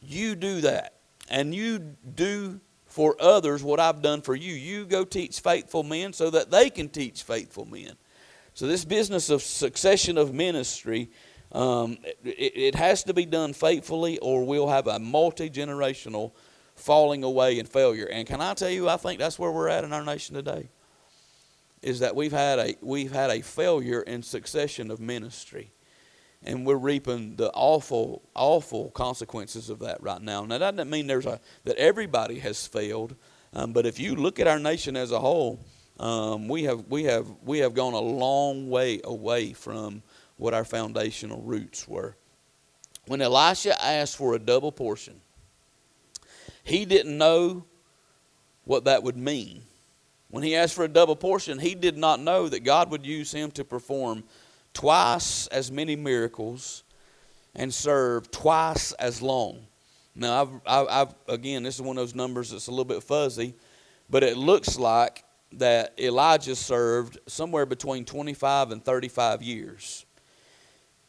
[0.00, 1.00] you do that.
[1.28, 2.60] And you do
[2.96, 4.54] for others what I've done for you.
[4.54, 7.92] You go teach faithful men so that they can teach faithful men.
[8.54, 11.10] So, this business of succession of ministry,
[11.52, 16.32] um, it, it has to be done faithfully, or we'll have a multi generational
[16.74, 18.06] falling away and failure.
[18.06, 20.70] And can I tell you, I think that's where we're at in our nation today.
[21.82, 25.70] Is that we've had a we've had a failure in succession of ministry.
[26.44, 30.44] And we're reaping the awful, awful consequences of that right now.
[30.44, 33.16] Now, that doesn't mean there's a, that everybody has failed,
[33.52, 35.60] um, but if you look at our nation as a whole,
[35.98, 40.02] um, we have we have we have gone a long way away from
[40.36, 42.16] what our foundational roots were.
[43.06, 45.20] When Elisha asked for a double portion,
[46.64, 47.64] he didn't know
[48.64, 49.62] what that would mean.
[50.28, 53.32] When he asked for a double portion, he did not know that God would use
[53.32, 54.24] him to perform
[54.76, 56.84] twice as many miracles
[57.54, 59.66] and serve twice as long.
[60.14, 63.02] Now, I've, I've, I've, again, this is one of those numbers that's a little bit
[63.02, 63.54] fuzzy,
[64.10, 70.04] but it looks like that Elijah served somewhere between 25 and 35 years.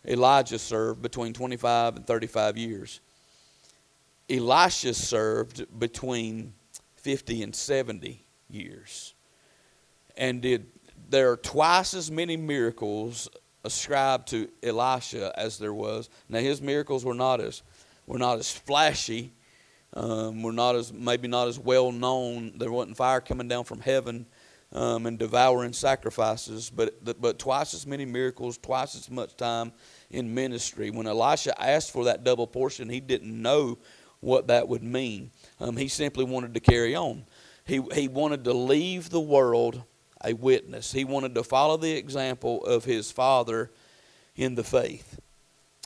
[0.07, 3.01] Elijah served between 25 and 35 years.
[4.29, 6.53] Elisha served between
[6.95, 9.13] 50 and 70 years.
[10.15, 10.67] And did
[11.09, 13.29] there are twice as many miracles
[13.63, 16.09] ascribed to Elisha as there was.
[16.29, 17.63] Now his miracles were not as
[18.05, 19.33] were not as flashy,
[19.93, 22.53] um, were not as maybe not as well known.
[22.57, 24.25] There wasn't fire coming down from heaven
[24.71, 29.71] um, and devouring sacrifices, but but twice as many miracles, twice as much time
[30.09, 30.89] in ministry.
[30.89, 33.77] When Elisha asked for that double portion, he didn't know
[34.19, 35.31] what that would mean.
[35.59, 37.25] Um, he simply wanted to carry on.
[37.65, 39.83] He he wanted to leave the world
[40.23, 40.91] a witness.
[40.91, 43.71] He wanted to follow the example of his father
[44.35, 45.19] in the faith.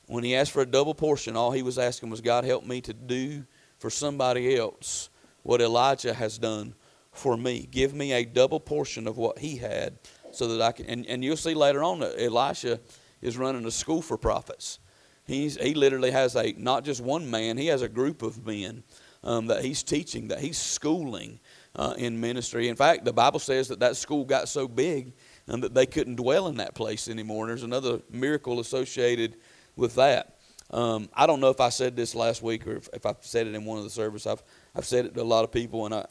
[0.08, 2.82] When he asked for a double portion, all he was asking was, God, help me
[2.82, 3.46] to do
[3.80, 5.10] for somebody else
[5.44, 6.76] what Elijah has done
[7.12, 7.68] for me.
[7.70, 9.98] Give me a double portion of what he had
[10.32, 10.86] so that I can.
[10.86, 12.80] And, and you'll see later on that Elisha
[13.22, 14.80] is running a school for prophets.
[15.26, 18.84] He's, he literally has a, not just one man, he has a group of men
[19.24, 21.40] um, that he's teaching, that he's schooling
[21.76, 22.68] uh, in ministry.
[22.68, 25.14] In fact, the Bible says that that school got so big
[25.48, 27.46] and that they couldn't dwell in that place anymore.
[27.46, 29.38] And there's another miracle associated
[29.76, 30.38] with that.
[30.72, 33.48] Um, I don't know if I said this last week or if, if I said
[33.48, 34.28] it in one of the services.
[34.28, 34.44] I've,
[34.76, 36.06] I've said it to a lot of people, and I,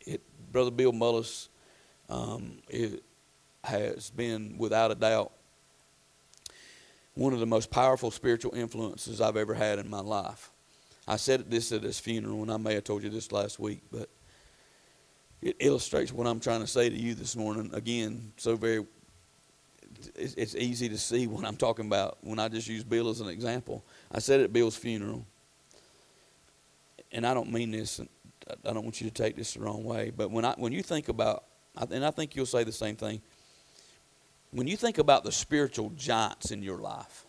[0.00, 0.20] it,
[0.52, 1.48] Brother Bill Mullis
[2.10, 2.58] um,
[3.64, 5.32] has been, without a doubt,
[7.14, 10.50] one of the most powerful spiritual influences I've ever had in my life.
[11.06, 13.80] I said this at his funeral, and I may have told you this last week,
[13.90, 14.08] but
[15.42, 17.70] it illustrates what I'm trying to say to you this morning.
[17.74, 18.86] Again, so very,
[20.14, 23.20] it's, it's easy to see what I'm talking about when I just use Bill as
[23.20, 23.84] an example.
[24.12, 25.26] I said at Bill's funeral,
[27.10, 28.00] and I don't mean this,
[28.48, 30.82] I don't want you to take this the wrong way, but when I when you
[30.82, 31.44] think about,
[31.90, 33.20] and I think you'll say the same thing.
[34.52, 37.24] When you think about the spiritual giants in your life,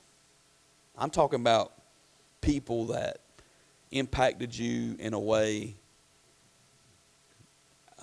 [0.97, 1.71] I'm talking about
[2.41, 3.19] people that
[3.91, 5.77] impacted you in a way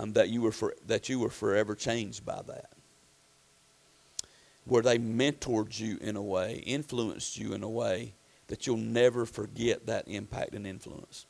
[0.01, 2.71] um, that you were for, that you were forever changed by that.
[4.65, 8.15] Where they mentored you in a way, influenced you in a way
[8.47, 11.27] that you'll never forget that impact and influence.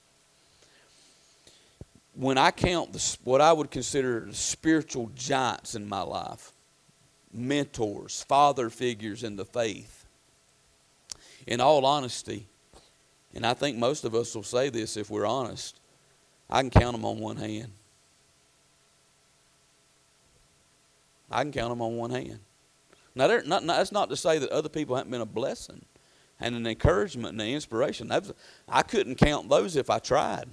[2.14, 6.52] When I count the, what I would consider spiritual giants in my life,
[7.32, 10.06] mentors, father figures in the faith,
[11.46, 12.46] in all honesty,
[13.34, 15.78] and I think most of us will say this if we're honest,
[16.48, 17.72] I can count them on one hand.
[21.30, 22.40] I can count them on one hand.
[23.14, 25.84] Now, not, that's not to say that other people haven't been a blessing
[26.40, 28.08] and an encouragement and an inspiration.
[28.08, 28.32] Was,
[28.68, 30.48] I couldn't count those if I tried.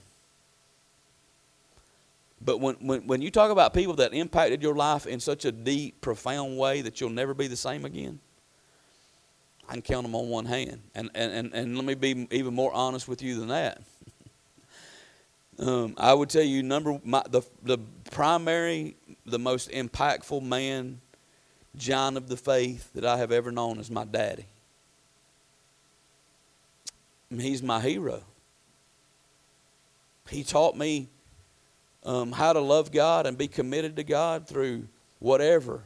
[2.41, 5.51] But when, when, when you talk about people that impacted your life in such a
[5.51, 8.19] deep, profound way that you'll never be the same again,
[9.67, 10.81] I can count them on one hand.
[10.93, 13.81] And, and, and, and let me be even more honest with you than that.
[15.59, 17.79] Um, I would tell you, number my, the, the
[18.11, 21.01] primary the most impactful man,
[21.75, 24.45] John of the faith, that I have ever known is my daddy.
[27.29, 28.23] He's my hero.
[30.29, 31.09] He taught me
[32.03, 34.87] um, how to love God and be committed to God through
[35.19, 35.83] whatever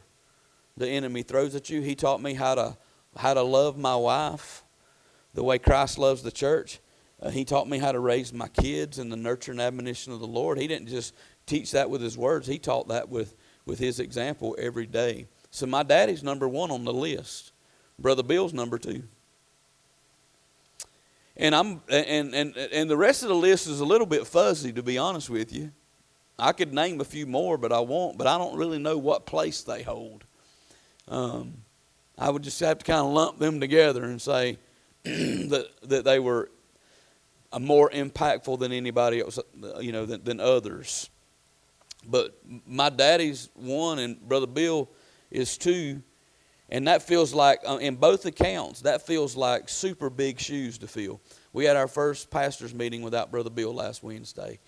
[0.76, 1.80] the enemy throws at you.
[1.80, 2.76] He taught me how to
[3.16, 4.62] how to love my wife
[5.34, 6.78] the way Christ loves the church.
[7.22, 10.18] Uh, he taught me how to raise my kids in the nurture and admonition of
[10.20, 10.58] the Lord.
[10.58, 11.14] He didn't just
[11.46, 12.46] teach that with his words.
[12.48, 15.28] He taught that with, with his example every day.
[15.50, 17.52] So my daddy's number one on the list.
[17.98, 19.04] Brother Bill's number two.
[21.36, 24.70] And I'm and, and and the rest of the list is a little bit fuzzy
[24.72, 25.72] to be honest with you.
[26.38, 28.18] I could name a few more, but I won't.
[28.18, 30.24] But I don't really know what place they hold.
[31.08, 31.54] Um,
[32.18, 34.58] I would just have to kind of lump them together and say
[35.04, 36.50] that that they were
[37.60, 39.38] more impactful than anybody else,
[39.80, 41.10] you know, than, than others.
[42.06, 42.36] But
[42.66, 44.88] my daddy's one and Brother Bill
[45.30, 46.02] is two.
[46.68, 50.88] And that feels like, uh, in both accounts, that feels like super big shoes to
[50.88, 51.20] fill.
[51.52, 54.58] We had our first pastor's meeting without Brother Bill last Wednesday,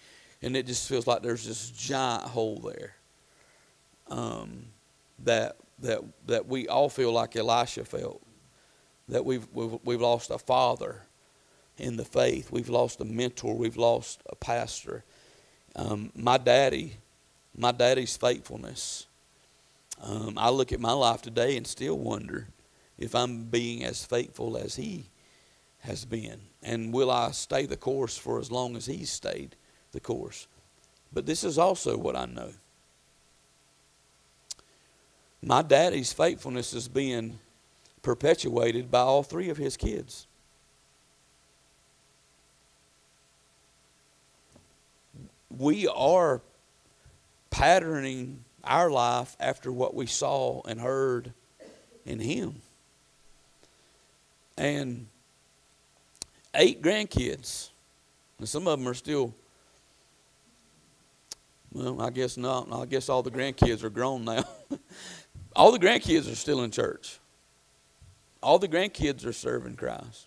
[0.43, 2.95] and it just feels like there's this giant hole there.
[4.09, 4.67] Um,
[5.21, 8.21] that that that we all feel like Elisha felt.
[9.09, 11.07] That we've we've, we've lost a father
[11.79, 12.51] in the faith.
[12.51, 13.57] We've lost a mentor.
[13.57, 15.05] We've lost a pastor.
[15.77, 16.97] Um, my daddy,
[17.57, 19.07] my daddy's faithfulness.
[20.03, 22.49] Um, I look at my life today and still wonder
[22.99, 25.07] if I'm being as faithful as he
[25.81, 26.41] has been.
[26.63, 29.57] And will I stay the course for as long as he's stayed
[29.93, 30.47] the course?
[31.13, 32.51] But this is also what I know.
[35.43, 37.39] My daddy's faithfulness is being
[38.03, 40.27] perpetuated by all three of his kids.
[45.59, 46.41] We are
[47.51, 51.33] patterning our life after what we saw and heard
[52.05, 52.61] in him.
[54.57, 55.07] And
[56.55, 57.71] eight grandkids.
[58.39, 59.35] And some of them are still,
[61.73, 62.73] well, I guess not.
[62.73, 64.45] I guess all the grandkids are grown now.
[65.57, 67.19] all the grandkids are still in church.
[68.43, 70.27] All the grandkids are serving Christ.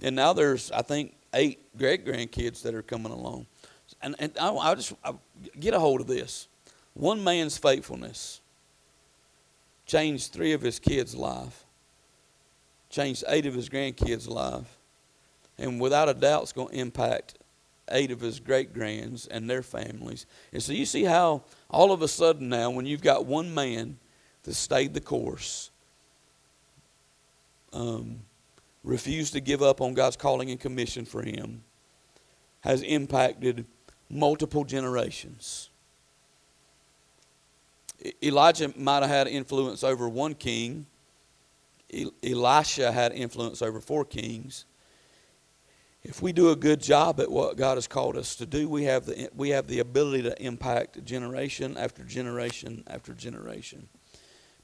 [0.00, 3.46] And now there's, I think, eight great grandkids that are coming along.
[4.02, 5.14] And, and I, I just I
[5.58, 6.48] get a hold of this.
[6.94, 8.40] One man's faithfulness
[9.86, 11.64] changed three of his kids' life,
[12.90, 14.76] changed eight of his grandkids' life,
[15.58, 17.38] and without a doubt, it's going to impact
[17.90, 20.26] eight of his great grands and their families.
[20.52, 23.98] And so you see how all of a sudden now, when you've got one man
[24.42, 25.70] that stayed the course,
[27.72, 28.20] um,
[28.84, 31.62] refused to give up on God's calling and commission for him,
[32.60, 33.64] has impacted
[34.10, 35.70] multiple generations.
[38.22, 40.86] Elijah might have had influence over one king.
[42.22, 44.64] Elisha had influence over four kings
[46.08, 48.84] if we do a good job at what God has called us to do, we
[48.84, 53.88] have the, we have the ability to impact generation after generation after generation.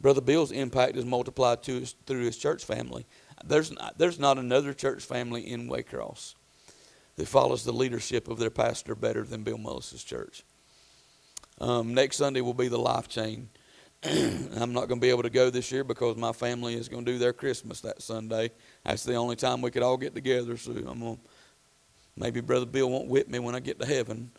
[0.00, 3.06] Brother Bill's impact is multiplied to his, through his church family.
[3.44, 6.34] There's not, there's not another church family in Waycross
[7.16, 10.42] that follows the leadership of their pastor better than Bill Mullis's church.
[11.60, 13.48] Um, next Sunday will be the life chain.
[14.04, 17.04] I'm not going to be able to go this year because my family is going
[17.04, 18.50] to do their Christmas that Sunday.
[18.84, 20.56] That's the only time we could all get together.
[20.56, 21.18] So I'm going
[22.16, 24.30] maybe Brother Bill won't whip me when I get to heaven.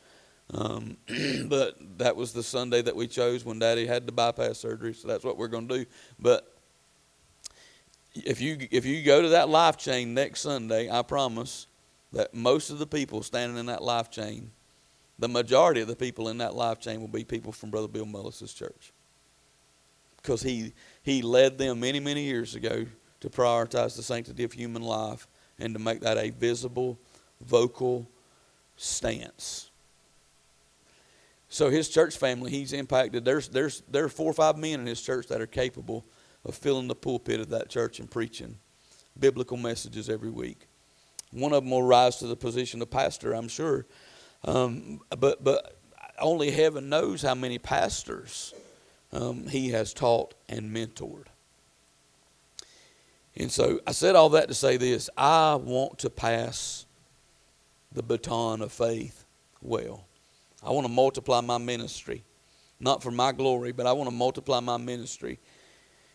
[0.54, 0.98] Um,
[1.48, 4.94] but that was the Sunday that we chose when Daddy had the bypass surgery.
[4.94, 5.86] So that's what we're going to do.
[6.20, 6.52] But
[8.14, 11.68] if you if you go to that life chain next Sunday, I promise
[12.16, 14.50] that most of the people standing in that life chain,
[15.20, 18.06] the majority of the people in that life chain will be people from Brother Bill
[18.06, 18.94] Mullis's church
[20.22, 20.74] because he,
[21.04, 22.86] he led them many, many years ago
[23.20, 25.28] to prioritize the sanctity of human life
[25.60, 26.98] and to make that a visible,
[27.42, 28.10] vocal
[28.78, 29.70] stance.
[31.50, 33.26] So his church family, he's impacted.
[33.26, 36.06] There's, there's, there are four or five men in his church that are capable
[36.46, 38.58] of filling the pulpit of that church and preaching
[39.20, 40.68] biblical messages every week.
[41.32, 43.86] One of them will rise to the position of pastor, I'm sure.
[44.44, 45.78] Um, but, but
[46.20, 48.54] only heaven knows how many pastors
[49.12, 51.26] um, he has taught and mentored.
[53.38, 56.86] And so I said all that to say this I want to pass
[57.92, 59.26] the baton of faith
[59.62, 60.06] well.
[60.64, 62.24] I want to multiply my ministry,
[62.80, 65.40] not for my glory, but I want to multiply my ministry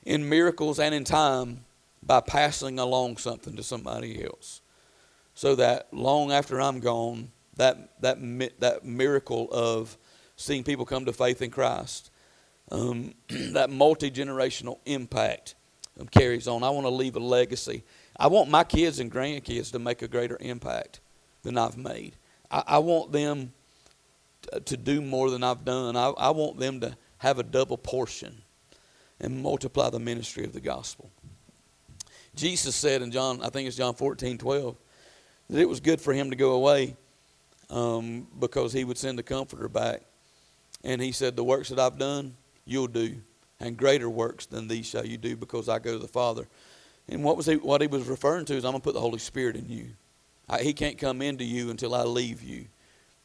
[0.04, 1.64] in miracles and in time
[2.02, 4.59] by passing along something to somebody else.
[5.40, 8.18] So that long after I'm gone, that, that,
[8.60, 9.96] that miracle of
[10.36, 12.10] seeing people come to faith in Christ
[12.70, 15.54] um, that multi generational impact
[15.98, 16.62] um, carries on.
[16.62, 17.84] I want to leave a legacy.
[18.18, 21.00] I want my kids and grandkids to make a greater impact
[21.42, 22.16] than I've made.
[22.50, 23.54] I, I want them
[24.42, 25.96] to, to do more than I've done.
[25.96, 28.42] I, I want them to have a double portion
[29.18, 31.10] and multiply the ministry of the gospel.
[32.34, 34.76] Jesus said in John, I think it's John 14, 12,
[35.50, 36.96] that it was good for him to go away
[37.70, 40.02] um, because he would send the comforter back.
[40.84, 43.16] And he said, The works that I've done, you'll do,
[43.58, 46.46] and greater works than these shall you do, because I go to the Father.
[47.08, 47.56] And what was he?
[47.56, 49.88] What he was referring to is, I'm gonna put the Holy Spirit in you.
[50.48, 52.66] I, he can't come into you until I leave you.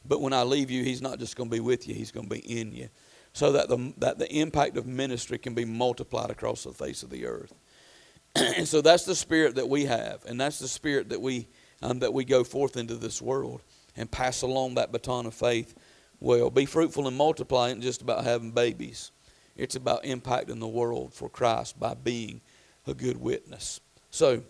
[0.04, 2.40] But when I leave you, He's not just gonna be with you; He's gonna be
[2.40, 2.88] in you,
[3.32, 7.10] so that the that the impact of ministry can be multiplied across the face of
[7.10, 7.54] the earth.
[8.34, 11.46] and so that's the spirit that we have, and that's the spirit that we
[11.82, 13.62] um, that we go forth into this world
[13.96, 15.74] and pass along that baton of faith.
[16.20, 19.10] Well, be fruitful and multiply, and just about having babies.
[19.56, 22.40] It's about impacting the world for Christ by being
[22.86, 23.80] a good witness.
[24.10, 24.42] So,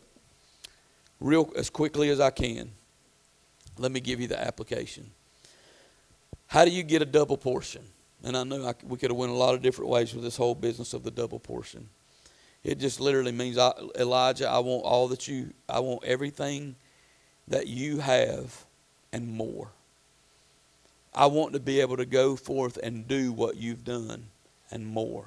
[1.21, 2.71] real as quickly as I can,
[3.79, 5.11] let me give you the application.
[6.49, 7.83] How do you get a double portion?
[8.25, 10.37] And I know I, we could have went a lot of different ways with this
[10.37, 11.89] whole business of the double portion.
[12.65, 16.75] It just literally means, I, Elijah, I want all that you, I want everything
[17.49, 18.65] that you have
[19.13, 19.69] and more.
[21.15, 24.27] I want to be able to go forth and do what you've done
[24.71, 25.25] and more.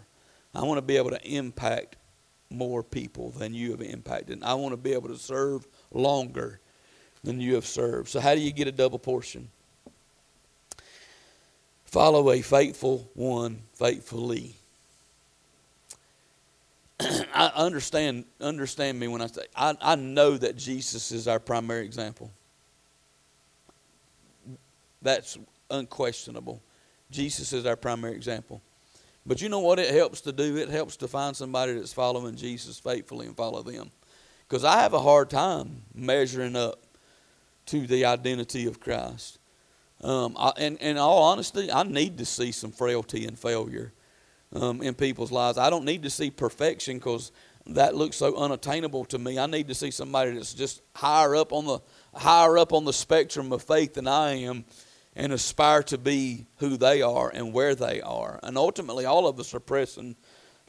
[0.53, 1.95] I want to be able to impact
[2.49, 4.43] more people than you have impacted.
[4.43, 6.59] I want to be able to serve longer
[7.23, 8.09] than you have served.
[8.09, 9.49] So, how do you get a double portion?
[11.85, 14.55] Follow a faithful one faithfully.
[17.33, 21.85] I understand understand me when I say I, I know that Jesus is our primary
[21.85, 22.31] example.
[25.01, 25.37] That's
[25.71, 26.61] unquestionable.
[27.11, 28.61] Jesus is our primary example.
[29.25, 30.57] But you know what it helps to do?
[30.57, 33.91] It helps to find somebody that's following Jesus faithfully and follow them.
[34.47, 36.79] Because I have a hard time measuring up
[37.67, 39.37] to the identity of Christ.
[40.01, 43.93] Um, I, and, and in all honesty, I need to see some frailty and failure
[44.53, 45.57] um, in people's lives.
[45.57, 47.31] I don't need to see perfection because
[47.67, 49.37] that looks so unattainable to me.
[49.37, 51.79] I need to see somebody that's just higher up on the
[52.13, 54.65] higher up on the spectrum of faith than I am,
[55.15, 58.39] and aspire to be who they are and where they are.
[58.41, 60.15] And ultimately, all of us are pressing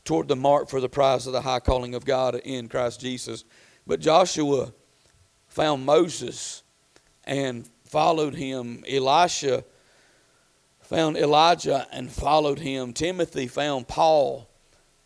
[0.05, 3.45] toward the mark for the prize of the high calling of God in Christ Jesus.
[3.87, 4.73] But Joshua
[5.49, 6.63] found Moses
[7.25, 8.85] and followed him.
[8.89, 9.65] Elisha
[10.91, 12.93] found Elijah and followed him.
[12.93, 14.51] Timothy found Paul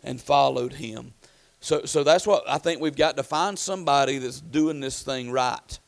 [0.03, 1.13] and followed him.
[1.61, 5.31] So, so that's what I think we've got to find somebody that's doing this thing
[5.31, 5.79] right.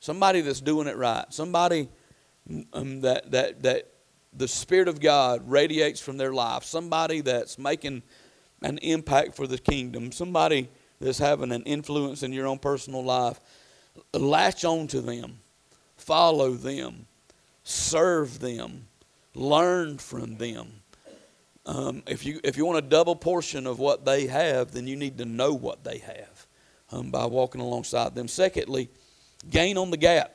[0.00, 1.24] Somebody that's doing it right.
[1.30, 1.88] Somebody
[2.74, 3.88] um, that, that, that
[4.34, 6.64] the Spirit of God radiates from their life.
[6.64, 8.02] Somebody that's making
[8.60, 10.12] an impact for the kingdom.
[10.12, 10.68] Somebody
[11.00, 13.40] that's having an influence in your own personal life.
[14.12, 15.38] Latch on to them.
[15.96, 17.06] Follow them.
[17.64, 18.88] Serve them
[19.36, 20.66] Learn from them.
[21.66, 24.96] Um, if you if you want a double portion of what they have, then you
[24.96, 26.46] need to know what they have
[26.90, 28.28] um, by walking alongside them.
[28.28, 28.88] Secondly,
[29.50, 30.32] gain on the gap.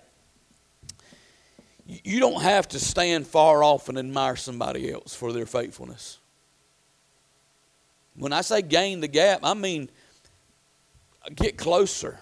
[1.88, 6.20] You don't have to stand far off and admire somebody else for their faithfulness.
[8.16, 9.90] When I say gain the gap, I mean
[11.34, 12.20] get closer.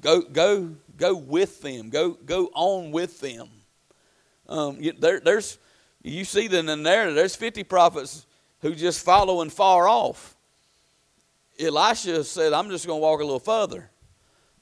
[0.00, 1.90] Go go go with them.
[1.90, 3.48] Go go on with them.
[4.48, 5.58] Um, there, there's,
[6.02, 8.26] you see that in the narrative, there's 50 prophets
[8.60, 10.36] who just following far off.
[11.58, 13.90] Elisha said, I'm just going to walk a little further.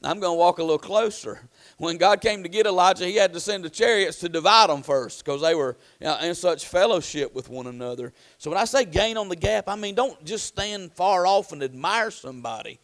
[0.03, 1.41] I'm going to walk a little closer.
[1.79, 4.83] When God came to get Elijah, he had to send the chariots to divide them
[4.83, 8.13] first because they were you know, in such fellowship with one another.
[8.39, 11.53] So when I say gain on the gap, I mean don't just stand far off
[11.53, 12.79] and admire somebody.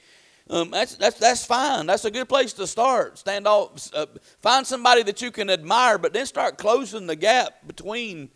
[0.53, 1.87] Um, that's, that's, that's fine.
[1.87, 3.17] That's a good place to start.
[3.17, 4.05] Stand off, uh,
[4.43, 8.29] find somebody that you can admire, but then start closing the gap between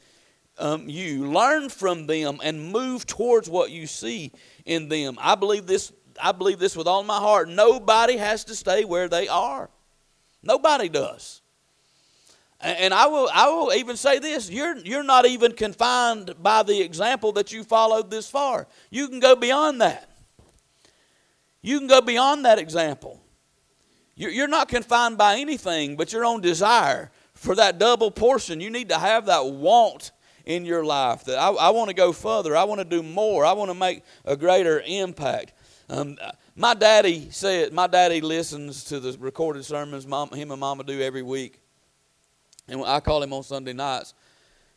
[0.56, 1.30] um, you.
[1.30, 4.32] Learn from them and move towards what you see
[4.64, 5.18] in them.
[5.20, 5.92] I believe this.
[6.18, 7.50] I believe this with all my heart.
[7.50, 9.68] Nobody has to stay where they are.
[10.42, 11.42] Nobody does.
[12.62, 16.80] And I will, I will even say this you're, you're not even confined by the
[16.80, 18.66] example that you followed this far.
[18.88, 20.05] You can go beyond that.
[21.66, 23.20] You can go beyond that example.
[24.14, 28.60] You're not confined by anything but your own desire for that double portion.
[28.60, 30.12] You need to have that want
[30.44, 32.56] in your life that I, I want to go further.
[32.56, 33.44] I want to do more.
[33.44, 35.54] I want to make a greater impact.
[35.88, 36.16] Um,
[36.54, 41.02] my daddy said, my daddy listens to the recorded sermons mom, him and mama do
[41.02, 41.58] every week.
[42.68, 44.14] And I call him on Sunday nights.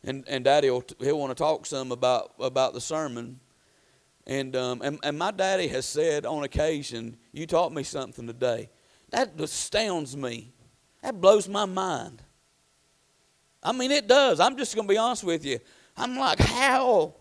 [0.02, 3.38] And, and daddy will he'll want to talk some about, about the sermon.
[4.26, 8.70] And, um, and, and my daddy has said on occasion, You taught me something today.
[9.10, 10.52] That astounds me.
[11.02, 12.22] That blows my mind.
[13.62, 14.40] I mean, it does.
[14.40, 15.58] I'm just going to be honest with you.
[15.96, 17.14] I'm like, How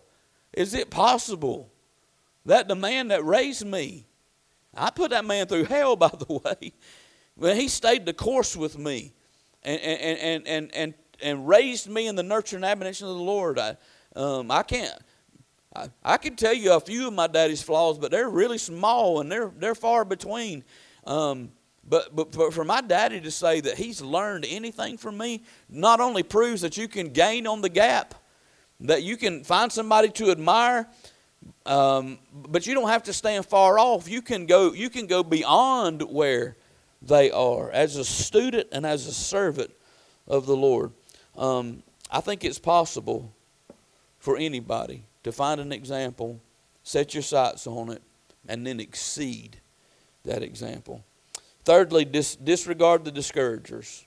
[0.53, 1.71] is it possible
[2.45, 4.05] that the man that raised me,
[4.75, 6.73] I put that man through hell, by the way,
[7.37, 9.13] but he stayed the course with me
[9.63, 13.23] and, and, and, and, and, and raised me in the nurture and admonition of the
[13.23, 13.59] Lord.
[13.59, 13.77] I,
[14.15, 14.99] um, I can't.
[15.79, 19.21] I, I can tell you a few of my daddy's flaws, but they're really small
[19.21, 20.63] and they're they're far between.
[21.05, 21.51] Um,
[21.87, 25.99] but but for, for my daddy to say that he's learned anything from me not
[25.99, 28.15] only proves that you can gain on the gap,
[28.81, 30.87] that you can find somebody to admire,
[31.65, 34.09] um, but you don't have to stand far off.
[34.09, 36.57] You can go you can go beyond where
[37.01, 39.71] they are as a student and as a servant
[40.27, 40.91] of the Lord.
[41.37, 43.33] Um, I think it's possible
[44.19, 46.41] for anybody to find an example,
[46.83, 48.01] set your sights on it,
[48.47, 49.57] and then exceed
[50.25, 51.03] that example.
[51.65, 54.05] Thirdly, dis- disregard the discouragers.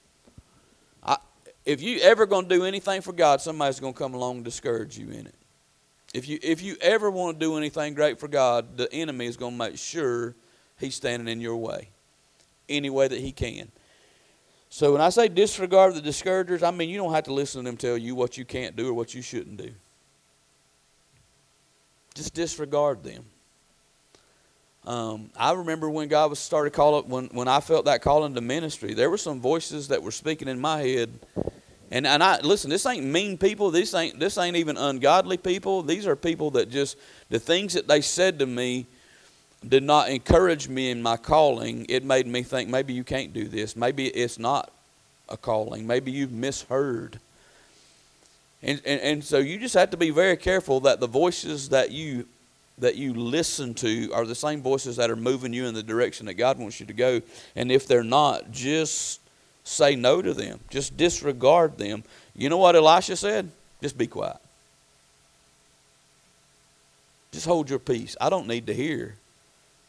[1.02, 1.18] I,
[1.64, 4.44] if you ever going to do anything for God, somebody's going to come along and
[4.44, 5.34] discourage you in it.
[6.12, 9.38] If you if you ever want to do anything great for God, the enemy is
[9.38, 10.34] going to make sure
[10.78, 11.88] he's standing in your way,
[12.68, 13.70] any way that he can.
[14.68, 17.70] So when I say disregard the discouragers, I mean you don't have to listen to
[17.70, 19.72] them tell you what you can't do or what you shouldn't do.
[22.14, 23.24] Just disregard them.
[24.84, 28.40] Um, I remember when God was started calling when when I felt that calling to
[28.40, 31.10] ministry, there were some voices that were speaking in my head
[31.92, 33.70] and and I listen, this ain't mean people.
[33.70, 35.82] This ain't this ain't even ungodly people.
[35.82, 36.96] These are people that just
[37.28, 38.86] the things that they said to me
[39.68, 41.84] did not encourage me in my calling.
[41.90, 43.76] It made me think maybe you can't do this.
[43.76, 44.72] Maybe it's not
[45.28, 45.86] a calling.
[45.86, 47.20] Maybe you've misheard.
[48.62, 51.90] And, and, and so you just have to be very careful that the voices that
[51.90, 52.26] you
[52.78, 56.26] that you listen to are the same voices that are moving you in the direction
[56.26, 57.20] that God wants you to go.
[57.54, 59.20] And if they're not, just
[59.62, 60.58] say no to them.
[60.70, 62.02] Just disregard them.
[62.34, 63.50] You know what Elisha said?
[63.82, 64.38] Just be quiet.
[67.30, 68.16] Just hold your peace.
[68.20, 69.16] I don't need to hear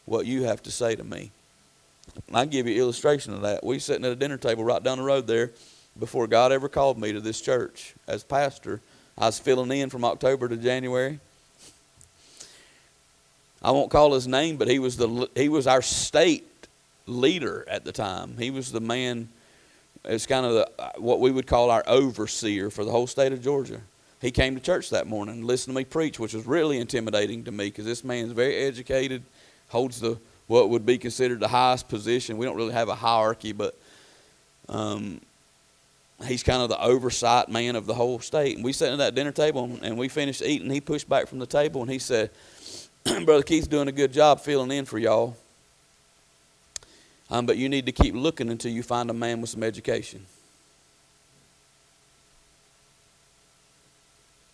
[0.04, 1.30] what you have to say to me.
[2.32, 3.64] I'll give you an illustration of that.
[3.64, 5.50] We sitting at a dinner table right down the road there
[5.98, 8.80] before God ever called me to this church as pastor.
[9.16, 11.20] I was filling in from October to January.
[13.62, 16.46] I won't call his name, but he was the he was our state
[17.06, 18.36] leader at the time.
[18.36, 19.28] He was the man
[20.04, 23.42] it's kind of the, what we would call our overseer for the whole state of
[23.42, 23.80] Georgia.
[24.20, 27.44] He came to church that morning and listened to me preach, which was really intimidating
[27.44, 29.22] to me because this man's very educated,
[29.68, 32.36] holds the what would be considered the highest position.
[32.36, 33.74] We don't really have a hierarchy, but
[34.68, 35.20] um,
[36.22, 38.56] he's kind of the oversight man of the whole state.
[38.56, 40.70] And we sat at that dinner table and we finished eating.
[40.70, 42.30] He pushed back from the table and he said,
[43.24, 45.36] "Brother Keith's doing a good job filling in for y'all."
[47.30, 50.26] Um, but you need to keep looking until you find a man with some education.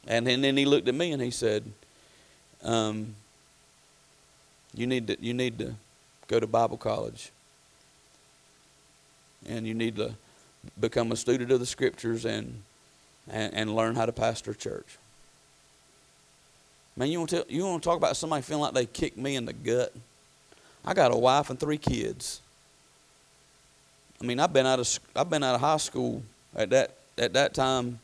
[0.06, 1.64] And, and then he looked at me and he said,
[2.62, 3.14] um,
[4.74, 5.74] you, need to, you need to
[6.26, 7.30] go to Bible college.
[9.48, 10.14] And you need to
[10.78, 12.62] become a student of the scriptures and,
[13.30, 14.98] and, and learn how to pastor a church.
[16.96, 19.36] Man, you want, to, you want to talk about somebody feeling like they kicked me
[19.36, 19.94] in the gut?
[20.84, 22.40] I got a wife and three kids.
[24.20, 26.22] I mean, I've been out of I've been out of high school
[26.54, 27.98] at that at that time,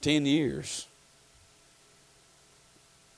[0.00, 0.86] ten years,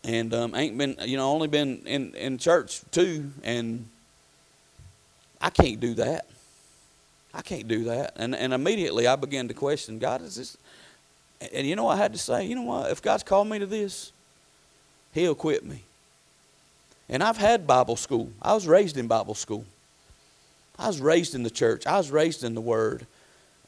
[0.03, 3.89] and um, ain't been you know only been in in church two, and
[5.41, 6.27] I can't do that.
[7.35, 10.23] I can't do that, and and immediately I began to question God.
[10.23, 10.57] Is this?
[11.53, 12.91] And you know I had to say, you know what?
[12.91, 14.13] If God's called me to this,
[15.13, 15.83] He'll equip me.
[17.09, 18.31] And I've had Bible school.
[18.41, 19.65] I was raised in Bible school.
[20.79, 21.87] I was raised in the church.
[21.87, 23.07] I was raised in the Word.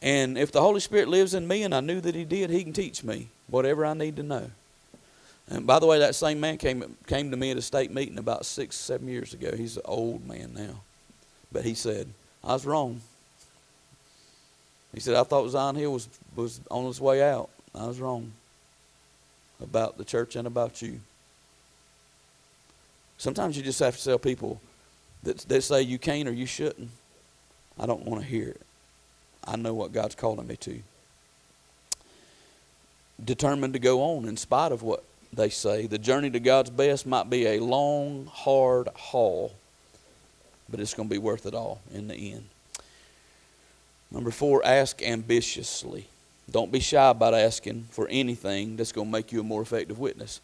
[0.01, 2.63] And if the Holy Spirit lives in me and I knew that He did, He
[2.63, 4.51] can teach me whatever I need to know.
[5.49, 8.19] And by the way, that same man came, came to me at a state meeting
[8.19, 9.55] about six, seven years ago.
[9.55, 10.81] He's an old man now.
[11.53, 12.09] But he said,
[12.43, 13.01] I was wrong.
[14.97, 17.51] He said, I thought Zion Hill was, was on its way out.
[17.75, 18.33] I was wrong
[19.63, 21.01] about the church and about you.
[23.19, 24.59] Sometimes you just have to tell people,
[25.23, 26.89] that, that say you can't or you shouldn't,
[27.79, 28.61] I don't want to hear it.
[29.45, 30.81] I know what God's calling me to.
[33.23, 35.87] Determined to go on in spite of what they say.
[35.87, 39.53] The journey to God's best might be a long, hard haul,
[40.71, 42.47] but it's going to be worth it all in the end.
[44.17, 46.07] Number four, ask ambitiously.
[46.51, 49.99] Don't be shy about asking for anything that's going to make you a more effective
[49.99, 50.41] witness.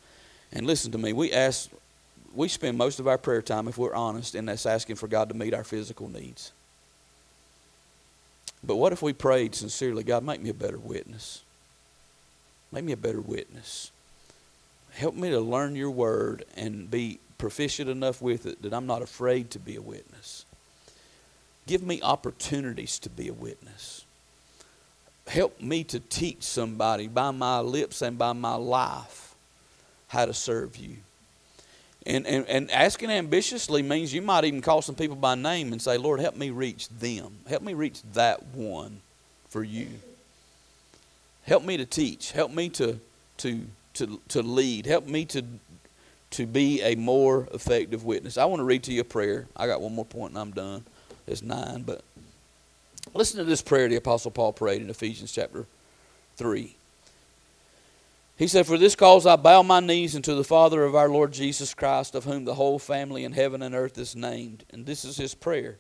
[0.53, 1.71] And listen to me, we ask
[2.35, 5.31] we spend most of our prayer time, if we're honest, and that's asking for God
[5.31, 6.53] to meet our physical needs.
[8.63, 11.41] But what if we prayed sincerely, God, make me a better witness?
[12.73, 13.91] Make me a better witness.
[14.93, 19.01] Help me to learn your word and be proficient enough with it that I'm not
[19.01, 20.45] afraid to be a witness.
[21.67, 24.05] Give me opportunities to be a witness.
[25.27, 29.35] Help me to teach somebody by my lips and by my life
[30.09, 30.97] how to serve you.
[32.05, 35.81] And, and, and asking ambitiously means you might even call some people by name and
[35.81, 37.39] say, Lord, help me reach them.
[37.49, 39.01] Help me reach that one
[39.49, 39.89] for you.
[41.45, 42.33] Help me to teach.
[42.33, 42.99] Help me to,
[43.39, 44.87] to, to, to lead.
[44.87, 45.45] Help me to,
[46.31, 48.37] to be a more effective witness.
[48.37, 49.47] I want to read to you a prayer.
[49.57, 50.85] I got one more point and I'm done.
[51.33, 52.03] It's nine, but
[53.15, 55.65] listen to this prayer the Apostle Paul prayed in Ephesians chapter
[56.37, 56.77] 3.
[58.37, 61.33] He said, For this cause I bow my knees unto the Father of our Lord
[61.33, 64.65] Jesus Christ, of whom the whole family in heaven and earth is named.
[64.71, 65.79] And this is his prayer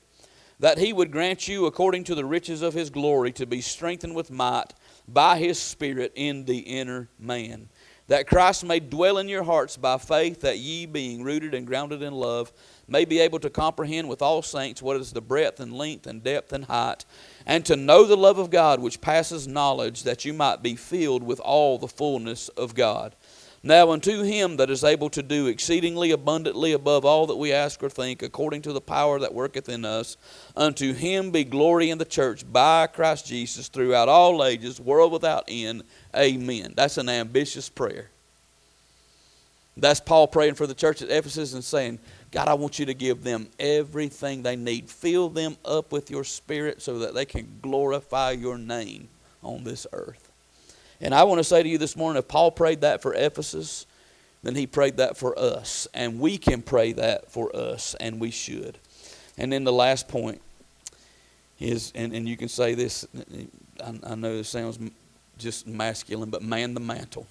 [0.59, 4.15] that he would grant you, according to the riches of his glory, to be strengthened
[4.15, 4.73] with might
[5.09, 7.69] by his Spirit in the inner man.
[8.07, 12.01] That Christ may dwell in your hearts by faith, that ye, being rooted and grounded
[12.01, 12.53] in love,
[12.89, 16.23] may be able to comprehend with all saints what is the breadth and length and
[16.23, 17.05] depth and height,
[17.47, 21.23] and to know the love of God which passes knowledge, that you might be filled
[21.23, 23.15] with all the fullness of God.
[23.65, 27.81] Now unto him that is able to do exceedingly abundantly above all that we ask
[27.81, 30.17] or think, according to the power that worketh in us,
[30.57, 35.45] unto him be glory in the church by Christ Jesus throughout all ages, world without
[35.47, 35.85] end.
[36.17, 36.75] Amen.
[36.77, 38.11] That's an ambitious prayer.
[39.77, 42.01] That's Paul praying for the church at Ephesus and saying,
[42.33, 44.89] God, I want you to give them everything they need.
[44.89, 49.09] Fill them up with your spirit so that they can glorify your name
[49.43, 50.31] on this earth.
[51.01, 53.87] And I want to say to you this morning if Paul prayed that for Ephesus,
[54.43, 55.87] then he prayed that for us.
[55.93, 58.79] And we can pray that for us, and we should.
[59.37, 60.41] And then the last point
[61.61, 63.07] is, and, and you can say this,
[63.85, 64.79] I, I know this sounds
[65.37, 67.27] just masculine, but man the mantle.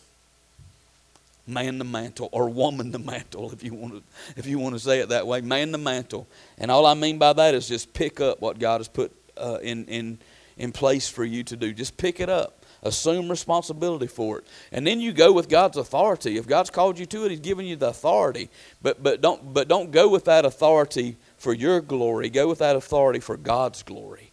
[1.47, 4.03] Man the mantle, or woman the mantle, if you want to,
[4.37, 5.41] if you want to say it that way.
[5.41, 6.27] Man the mantle,
[6.57, 9.57] and all I mean by that is just pick up what God has put uh,
[9.61, 10.19] in in
[10.57, 11.73] in place for you to do.
[11.73, 14.47] Just pick it up assume responsibility for it.
[14.71, 16.37] And then you go with god's authority.
[16.37, 18.49] If god's called you to it he's given you the authority.
[18.81, 22.29] But but don't but don't go with that authority for your glory.
[22.29, 24.31] Go with that authority for god's glory.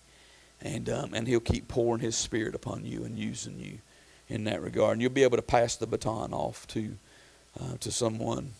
[0.60, 3.78] And um, and he'll keep pouring his spirit upon you and using you
[4.28, 6.96] in that regard and you'll be able to pass the baton off to
[7.60, 8.52] uh, to someone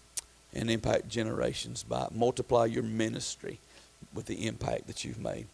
[0.55, 3.59] and impact generations by multiply your ministry
[4.15, 5.47] with the impact that you've made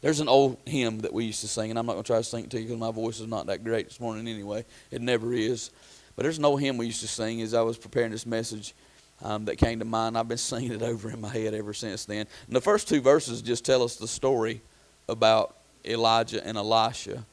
[0.00, 2.18] there's an old hymn that we used to sing, and I'm not going to try
[2.18, 4.64] to sing it to you because my voice is not that great this morning anyway.
[4.90, 5.70] It never is.
[6.14, 8.74] But there's an old hymn we used to sing as I was preparing this message
[9.22, 10.16] um, that came to mind.
[10.16, 12.26] I've been singing it over in my head ever since then.
[12.46, 14.60] And the first two verses just tell us the story
[15.08, 17.24] about Elijah and Elisha.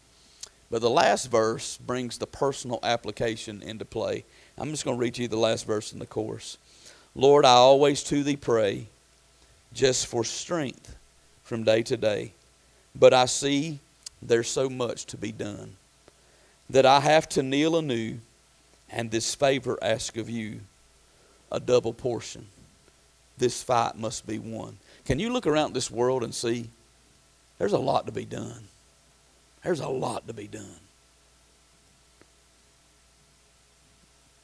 [0.74, 4.26] But the last verse brings the personal application into play.
[4.58, 6.58] I'm just going to read you the last verse in the course.
[7.14, 8.88] Lord, I always to thee pray
[9.72, 10.96] just for strength
[11.44, 12.32] from day to day.
[12.96, 13.82] But I see
[14.20, 15.76] there's so much to be done
[16.72, 18.18] that I have to kneel anew
[18.90, 20.62] and this favor ask of you
[21.52, 22.48] a double portion.
[23.38, 24.78] This fight must be won.
[25.06, 26.68] Can you look around this world and see
[27.60, 28.64] there's a lot to be done?
[29.64, 30.80] There's a lot to be done.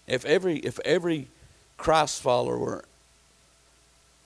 [0.08, 1.28] If every if every
[1.78, 2.84] Christ follower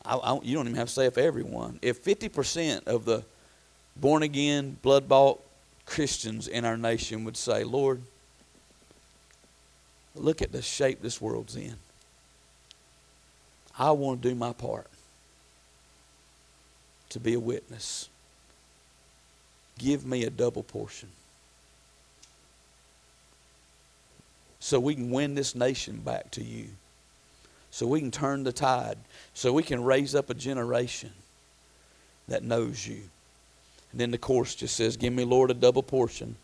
[0.06, 1.80] I, I, you don't even have to say if everyone.
[1.82, 3.24] If 50% of the
[3.96, 5.42] born again, blood bought
[5.86, 8.02] Christians in our nation would say, Lord,
[10.16, 11.76] look at the shape this world's in.
[13.78, 14.88] I want to do my part
[17.10, 18.10] to be a witness.
[19.78, 21.10] Give me a double portion.
[24.60, 26.70] So we can win this nation back to you
[27.74, 29.00] so we can turn the tide,
[29.34, 31.12] so we can raise up a generation
[32.28, 33.02] that knows you.
[33.92, 36.36] And then the chorus just says, Give me, Lord, a double portion.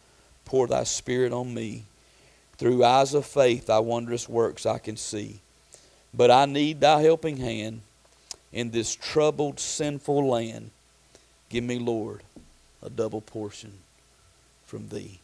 [0.43, 1.83] Pour thy spirit on me.
[2.57, 5.39] Through eyes of faith, thy wondrous works I can see.
[6.15, 7.81] But I need thy helping hand
[8.51, 10.71] in this troubled, sinful land.
[11.49, 12.23] Give me, Lord,
[12.83, 13.73] a double portion
[14.65, 15.19] from thee.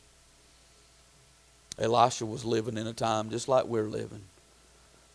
[1.78, 4.22] Elisha was living in a time just like we're living.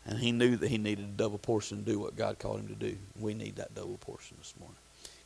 [0.06, 2.68] And he knew that he needed a double portion to do what God called him
[2.68, 2.96] to do.
[3.18, 4.76] We need that double portion this morning.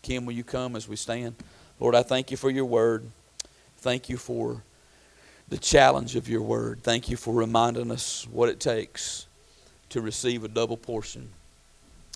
[0.02, 1.34] Kim, will you come as we stand?
[1.80, 3.04] Lord, I thank you for your word.
[3.78, 4.62] Thank you for
[5.48, 6.82] the challenge of your word.
[6.82, 9.26] Thank you for reminding us what it takes
[9.90, 11.28] to receive a double portion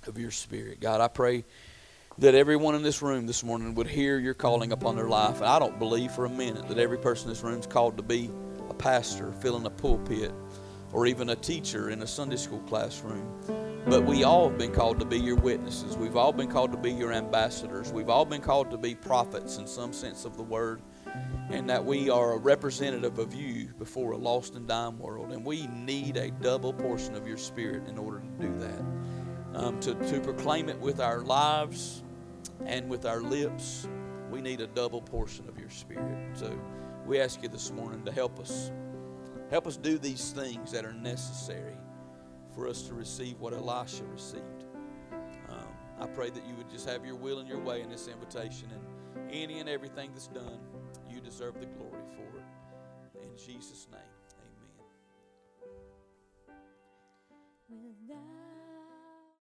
[0.06, 0.80] of your spirit.
[0.80, 1.44] God, I pray
[2.18, 5.36] that everyone in this room this morning would hear your calling upon their life.
[5.36, 7.96] And I don't believe for a minute that every person in this room is called
[7.96, 8.28] to be
[8.68, 10.32] a pastor, filling a pulpit
[10.92, 13.24] or even a teacher in a Sunday school classroom.
[13.86, 15.96] But we all have been called to be your witnesses.
[15.96, 17.92] We've all been called to be your ambassadors.
[17.92, 20.82] We've all been called to be prophets in some sense of the word.
[21.50, 25.30] And that we are a representative of you before a lost and dying world.
[25.30, 28.82] And we need a double portion of your spirit in order to do that.
[29.54, 32.02] Um, to, to proclaim it with our lives
[32.66, 33.88] and with our lips,
[34.30, 36.36] we need a double portion of your spirit.
[36.36, 36.58] So
[37.06, 38.70] we ask you this morning to help us
[39.50, 41.76] Help us do these things that are necessary
[42.54, 44.64] for us to receive what Elisha received.
[45.48, 45.68] Um,
[45.98, 48.68] I pray that you would just have your will and your way in this invitation,
[48.70, 50.60] and any and everything that's done,
[51.10, 53.24] you deserve the glory for it.
[53.24, 54.00] In Jesus' name.
[57.70, 58.37] without